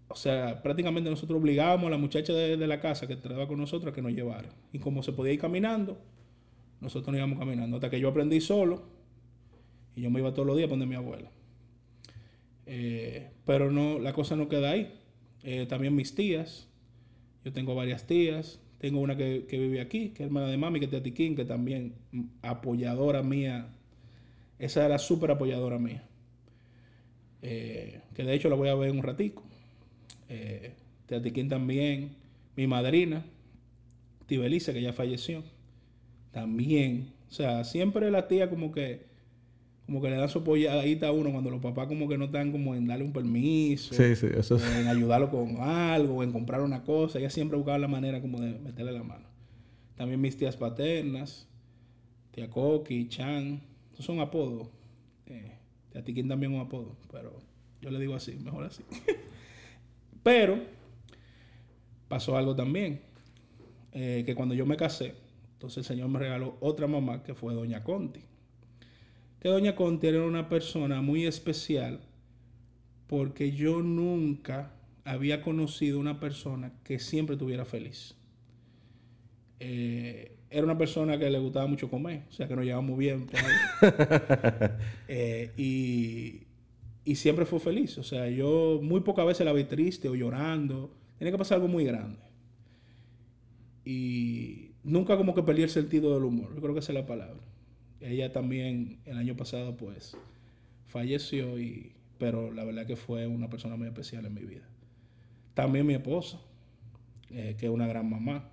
[0.08, 3.58] o sea, prácticamente nosotros obligábamos a la muchacha de, de la casa que trabajaba con
[3.60, 4.50] nosotros a que nos llevara.
[4.74, 5.98] Y como se podía ir caminando,
[6.82, 7.78] nosotros nos íbamos caminando.
[7.78, 8.84] Hasta que yo aprendí solo
[9.96, 11.30] y yo me iba todos los días a poner mi abuela.
[12.74, 14.94] Eh, pero no, la cosa no queda ahí.
[15.44, 16.70] Eh, también mis tías.
[17.44, 18.62] Yo tengo varias tías.
[18.78, 21.36] Tengo una que, que vive aquí, que es hermana de mami, que es de Atiquín,
[21.36, 23.68] que también mm, apoyadora mía.
[24.58, 26.08] Esa era súper apoyadora mía.
[27.42, 29.44] Eh, que de hecho la voy a ver en un ratico.
[30.30, 30.74] Eh,
[31.08, 32.16] Teatiquín también.
[32.56, 33.26] Mi madrina,
[34.28, 35.44] Tibelice, que ya falleció.
[36.32, 37.12] También.
[37.30, 39.11] O sea, siempre la tía como que
[39.92, 42.54] como que le dan su apoyadita a uno cuando los papás como que no están
[42.54, 44.64] como en darle un permiso, Sí, sí, eso o es.
[44.78, 47.20] en ayudarlo con algo, en comprar una cosa.
[47.20, 49.26] Ella siempre buscaba la manera como de meterle la mano.
[49.98, 51.46] También mis tías paternas,
[52.32, 53.60] tía Coqui, Chan,
[53.92, 54.70] esos son apodos.
[55.26, 55.58] Eh,
[55.92, 57.34] tía Tiquín también es un apodo, pero
[57.82, 58.84] yo le digo así, mejor así.
[60.24, 60.58] pero
[62.08, 63.02] pasó algo también,
[63.92, 65.16] eh, que cuando yo me casé,
[65.52, 68.31] entonces el Señor me regaló otra mamá que fue Doña Conti.
[69.42, 72.00] Que Doña Conti era una persona muy especial
[73.08, 74.72] porque yo nunca
[75.04, 78.16] había conocido una persona que siempre estuviera feliz.
[79.60, 83.28] Eh, era una persona que le gustaba mucho comer, o sea que nos llevamos bien.
[85.08, 86.48] Eh, y,
[87.04, 87.98] y siempre fue feliz.
[87.98, 90.96] O sea, yo muy pocas veces la vi triste o llorando.
[91.18, 92.20] Tiene que pasar algo muy grande.
[93.84, 96.54] Y nunca como que perdí el sentido del humor.
[96.56, 97.51] Yo creo que esa es la palabra.
[98.02, 100.18] Ella también el año pasado pues
[100.88, 104.68] falleció y pero la verdad que fue una persona muy especial en mi vida.
[105.56, 106.40] También mi esposa,
[107.32, 108.48] eh, que es una gran mamá,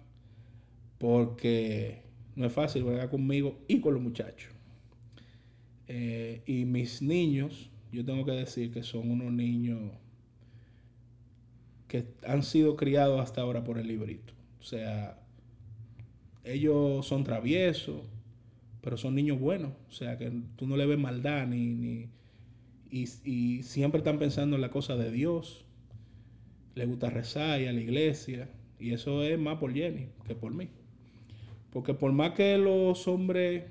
[0.97, 2.01] porque
[2.35, 4.51] no es fácil bregar conmigo y con los muchachos.
[5.87, 9.93] Eh, y mis niños, yo tengo que decir que son unos niños
[11.89, 14.33] que han sido criados hasta ahora por el librito.
[14.61, 15.21] O sea,
[16.43, 18.03] ellos son traviesos,
[18.89, 19.73] pero son niños buenos.
[19.91, 21.75] O sea, que tú no le ves maldad ni...
[21.75, 22.09] ni
[22.91, 25.67] y, y siempre están pensando en la cosa de Dios.
[26.75, 28.49] Les gusta rezar y a la iglesia.
[28.81, 30.69] Y eso es más por Jenny que por mí.
[31.71, 33.65] Porque por más que los hombres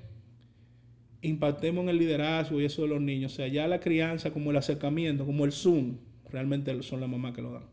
[1.20, 4.52] impactemos en el liderazgo y eso de los niños, o sea, ya la crianza, como
[4.52, 5.96] el acercamiento, como el Zoom,
[6.30, 7.64] realmente son las mamás que lo dan.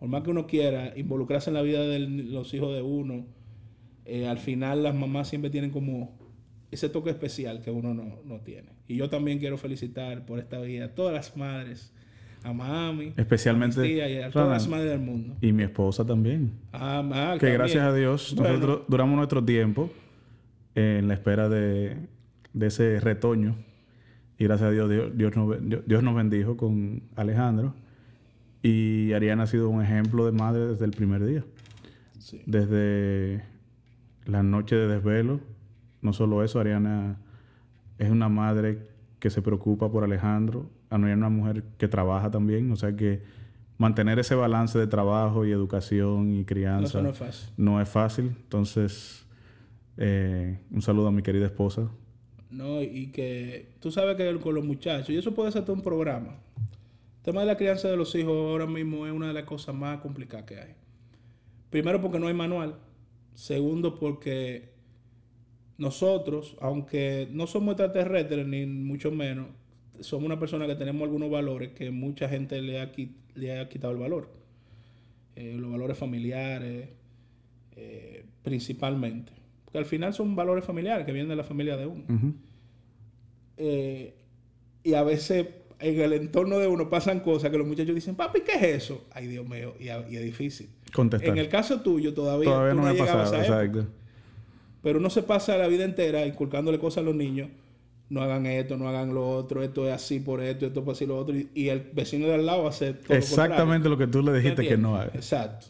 [0.00, 3.24] Por más que uno quiera involucrarse en la vida de los hijos de uno,
[4.04, 6.20] eh, al final las mamás siempre tienen como
[6.72, 8.70] ese toque especial que uno no, no tiene.
[8.88, 11.92] Y yo también quiero felicitar por esta vida a todas las madres,
[12.42, 15.36] a mami, Especialmente a y todas las madres del mundo.
[15.40, 16.52] y mi esposa también.
[16.72, 17.54] Ah, ah, Que también.
[17.58, 19.90] gracias a Dios Bueno, nosotros duramos nuestro tiempo
[20.74, 21.96] en la espera de
[22.54, 23.56] de ese retoño.
[24.38, 25.56] Y gracias a Dios, Dios, Dios nos,
[25.86, 27.74] Dios nos bendijo con Alejandro.
[28.62, 31.44] Y Ariana ha sido un ejemplo de madre desde el primer día.
[32.18, 32.42] Sí.
[32.46, 33.42] Desde
[34.26, 35.40] la noche de desvelo.
[36.02, 37.16] No solo eso, Ariana
[37.98, 38.88] es una madre
[39.18, 40.68] que se preocupa por Alejandro.
[40.90, 42.70] Ariana es una mujer que trabaja también.
[42.72, 43.22] O sea que
[43.78, 47.48] mantener ese balance de trabajo y educación y crianza Eso no es fácil.
[47.56, 48.24] no es fácil.
[48.26, 49.26] Entonces,
[49.96, 51.88] eh, un saludo a mi querida esposa.
[52.50, 55.82] No, y que tú sabes que con los muchachos, y eso puede ser todo un
[55.82, 56.36] programa.
[57.18, 59.74] El tema de la crianza de los hijos ahora mismo es una de las cosas
[59.74, 60.74] más complicadas que hay.
[61.70, 62.74] Primero porque no hay manual.
[63.34, 64.71] Segundo porque
[65.78, 69.48] nosotros, aunque no somos extraterrestres ni mucho menos,
[70.00, 72.90] somos una persona que tenemos algunos valores que mucha gente le ha,
[73.34, 74.28] le ha quitado el valor.
[75.36, 76.88] Eh, los valores familiares,
[77.76, 79.32] eh, principalmente.
[79.64, 82.04] Porque al final son valores familiares que vienen de la familia de uno.
[83.56, 84.14] Eh,
[84.84, 85.46] y a veces
[85.78, 89.06] en el entorno de uno pasan cosas que los muchachos dicen, papi, ¿qué es eso?
[89.12, 90.68] Ay, Dios mío, y, a- y es difícil.
[90.92, 91.30] Contestar.
[91.30, 93.86] En el caso tuyo todavía, Todavía tú no no me ha pasado, exacto.
[94.82, 97.48] Pero uno se pasa la vida entera inculcándole cosas a los niños.
[98.08, 101.06] No hagan esto, no hagan lo otro, esto es así por esto, esto es así
[101.06, 101.34] lo otro.
[101.34, 104.66] Y, y el vecino de al lado hace todo Exactamente lo que tú le dijiste
[104.68, 105.12] que no haga.
[105.14, 105.66] Exacto.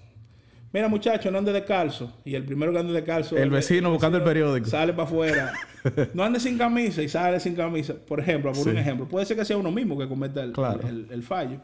[0.72, 2.10] Mira, muchacho, no ande descalzo.
[2.24, 3.36] Y el primero que ande descalzo.
[3.36, 4.66] El vecino buscando el periódico.
[4.66, 5.52] Sale para afuera.
[6.14, 7.94] no ande sin camisa y sale sin camisa.
[7.94, 9.06] Por ejemplo, por un ejemplo.
[9.06, 10.88] Puede ser que sea uno mismo que cometa el, Claro.
[10.88, 11.58] el- el- fallo.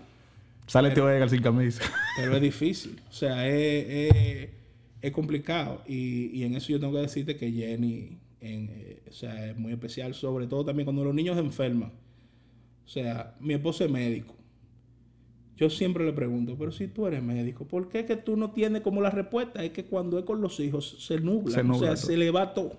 [0.66, 1.82] Sale Edgar sin camisa.
[2.18, 3.01] Pero es difícil.
[3.09, 4.49] O sea, es, es-
[5.03, 5.82] es complicado.
[5.86, 9.57] Y, y en eso yo tengo que decirte que Jenny en, eh, o sea, es
[9.57, 10.14] muy especial.
[10.14, 11.92] Sobre todo también cuando los niños se enferman.
[12.84, 14.34] O sea, mi esposo es médico.
[15.57, 18.82] Yo siempre le pregunto, pero si tú eres médico, ¿por qué que tú no tienes
[18.82, 19.64] como la respuesta?
[19.64, 21.53] Es que cuando es con los hijos se nubla.
[21.53, 22.07] Se o nubla sea, todo.
[22.07, 22.78] se le va todo.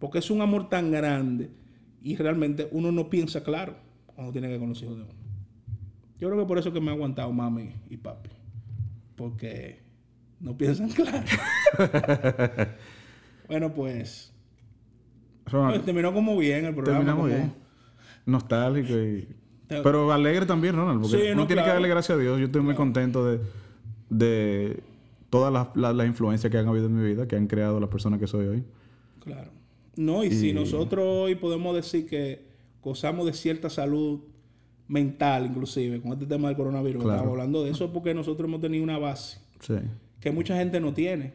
[0.00, 1.50] Porque es un amor tan grande
[2.02, 3.76] y realmente uno no piensa claro
[4.06, 5.12] cuando tiene que ver con los hijos de uno.
[6.18, 8.30] Yo creo que por eso que me ha aguantado mami y papi.
[9.14, 9.83] Porque
[10.40, 11.24] no piensan claro.
[13.48, 14.32] bueno, pues.
[15.46, 16.98] Ronald, pues, terminó como bien el programa.
[17.00, 17.54] terminamos como- bien.
[18.26, 19.28] Nostálgico y...
[19.68, 22.38] Pero alegre también, Ronald, porque Sí, uno no, tiene que darle gracias a Dios.
[22.38, 23.40] Yo estoy muy contento de,
[24.08, 24.82] de
[25.30, 27.88] todas las, las, las influencias que han habido en mi vida, que han creado la
[27.90, 28.64] persona que soy hoy.
[29.20, 29.50] Claro.
[29.96, 32.46] No, y, si nosotros hoy podemos decir que
[32.82, 34.20] gozamos de cierta salud
[34.86, 37.16] mental, inclusive, con este tema del coronavirus, Claro.
[37.18, 39.74] estamos hablando de eso, es porque nosotros hemos tenido una base Sí.
[40.24, 41.34] Que mucha gente no tiene.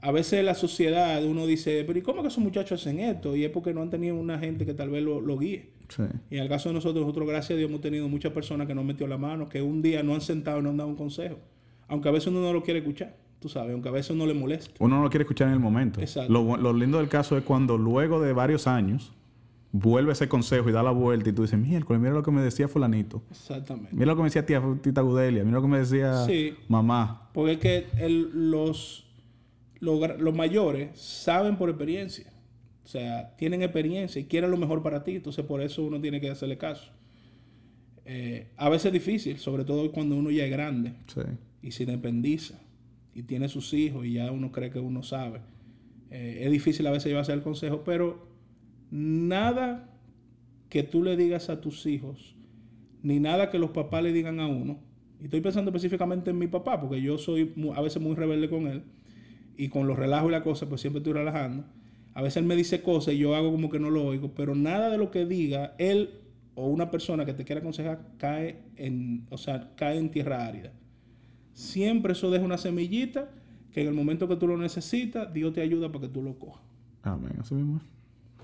[0.00, 3.36] A veces la sociedad, uno dice, pero ¿y cómo que esos muchachos hacen esto?
[3.36, 5.70] Y es porque no han tenido una gente que tal vez lo, lo guíe.
[5.88, 6.02] Sí.
[6.28, 8.74] Y en el caso de nosotros, nosotros, gracias a Dios, hemos tenido muchas personas que
[8.74, 10.96] nos metido la mano, que un día no han sentado y nos han dado un
[10.96, 11.38] consejo.
[11.86, 14.34] Aunque a veces uno no lo quiere escuchar, tú sabes, aunque a veces uno le
[14.34, 14.74] molesta.
[14.80, 16.00] Uno no lo quiere escuchar en el momento.
[16.00, 16.32] Exacto.
[16.32, 19.12] Lo lindo del caso es cuando luego de varios años
[19.72, 22.40] vuelve ese consejo y da la vuelta y tú dices, miércoles, mira lo que me
[22.42, 23.22] decía fulanito.
[23.30, 23.90] Exactamente.
[23.92, 25.44] Mira lo que me decía tía, tita Gudelia.
[25.44, 26.54] Mira lo que me decía Sí.
[26.68, 27.30] mamá.
[27.32, 29.06] Porque es que el- los,
[29.80, 32.32] los mayores saben por experiencia.
[32.84, 35.14] O sea, tienen experiencia y quieren lo mejor para ti.
[35.16, 36.90] Entonces, por eso uno tiene que hacerle caso.
[38.04, 41.20] Eh, a veces es difícil, sobre todo cuando uno ya es grande Sí.
[41.62, 42.58] y se independiza
[43.14, 45.40] y tiene sus hijos y ya uno cree que uno sabe.
[46.10, 48.26] Eh, es difícil a veces llevarse el consejo, pero
[48.90, 49.88] nada
[50.68, 52.36] que tú le digas a tus hijos,
[53.02, 54.78] ni nada que los papás le digan a uno.
[55.20, 58.66] Y estoy pensando específicamente en mi papá, porque yo soy a veces muy rebelde con
[58.66, 58.82] él.
[59.56, 61.64] Y con los relajos y la cosa, pues siempre estoy relajando.
[62.14, 64.54] A veces él me dice cosas y yo hago como que no lo oigo, pero
[64.54, 66.20] nada de lo que diga él
[66.54, 70.72] o una persona que te quiera aconsejar cae en, o sea, cae en tierra árida.
[71.52, 73.30] Siempre eso deja una semillita
[73.70, 76.38] que en el momento que tú lo necesitas, Dios te ayuda para que tú lo
[76.38, 76.62] cojas.
[77.02, 77.36] Amén.
[77.38, 77.80] Así mismo.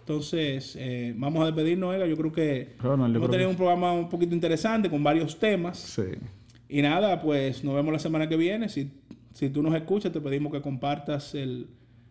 [0.07, 0.33] Es.
[0.33, 2.07] Entonces, eh, vamos a despedirnos, Ega.
[2.07, 5.79] Yo creo que Ronald, hemos tenido que- un programa un poquito interesante con varios temas.
[5.79, 6.03] Sí.
[6.69, 8.69] Y nada, pues nos vemos la semana que viene.
[8.69, 8.91] Si,
[9.33, 11.69] si tú nos escuchas, te pedimos que compartas el,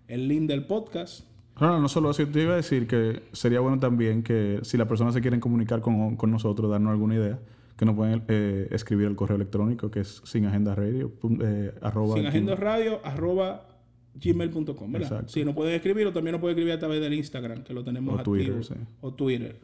[0.08, 1.26] el link del podcast.
[1.58, 4.88] Ronald, no solo eso, te iba a decir que sería bueno también que si las
[4.90, 7.40] personas se quieren comunicar con, con nosotros, darnos alguna idea,
[7.78, 11.74] que nos pueden eh, escribir el correo electrónico que es sin agenda radio, pun- eh,
[11.82, 12.66] arroba Sin agenda gmail.
[12.66, 13.68] radio, arroba
[14.16, 15.12] gmail.com, ¿verdad?
[15.12, 15.32] Exacto.
[15.32, 17.84] Sí, nos pueden escribir o también nos pueden escribir a través del Instagram, que lo
[17.84, 18.64] tenemos O Twitter, activo.
[18.64, 18.76] sí.
[19.02, 19.60] O Twitter.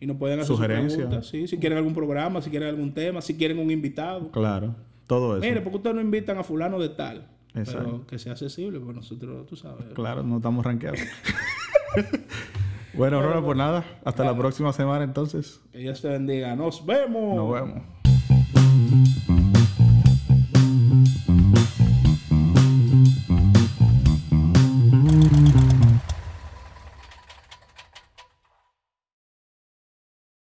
[0.00, 3.36] Y nos pueden hacer preguntas, sí, si quieren algún programa, si quieren algún tema, si
[3.36, 4.30] quieren un invitado.
[4.30, 4.74] Claro,
[5.06, 5.46] todo eso.
[5.46, 7.28] Mire, porque ustedes no invitan a fulano de tal.
[7.54, 7.84] Exacto.
[7.84, 9.86] Pero que sea accesible, pues nosotros, tú sabes.
[9.94, 11.00] Claro, no estamos rankeados.
[12.94, 13.84] bueno, Ronald, pues nada.
[14.04, 15.60] Hasta la próxima semana entonces.
[15.72, 16.54] Que Dios te bendiga.
[16.54, 17.34] Nos vemos.
[17.34, 17.82] Nos vemos.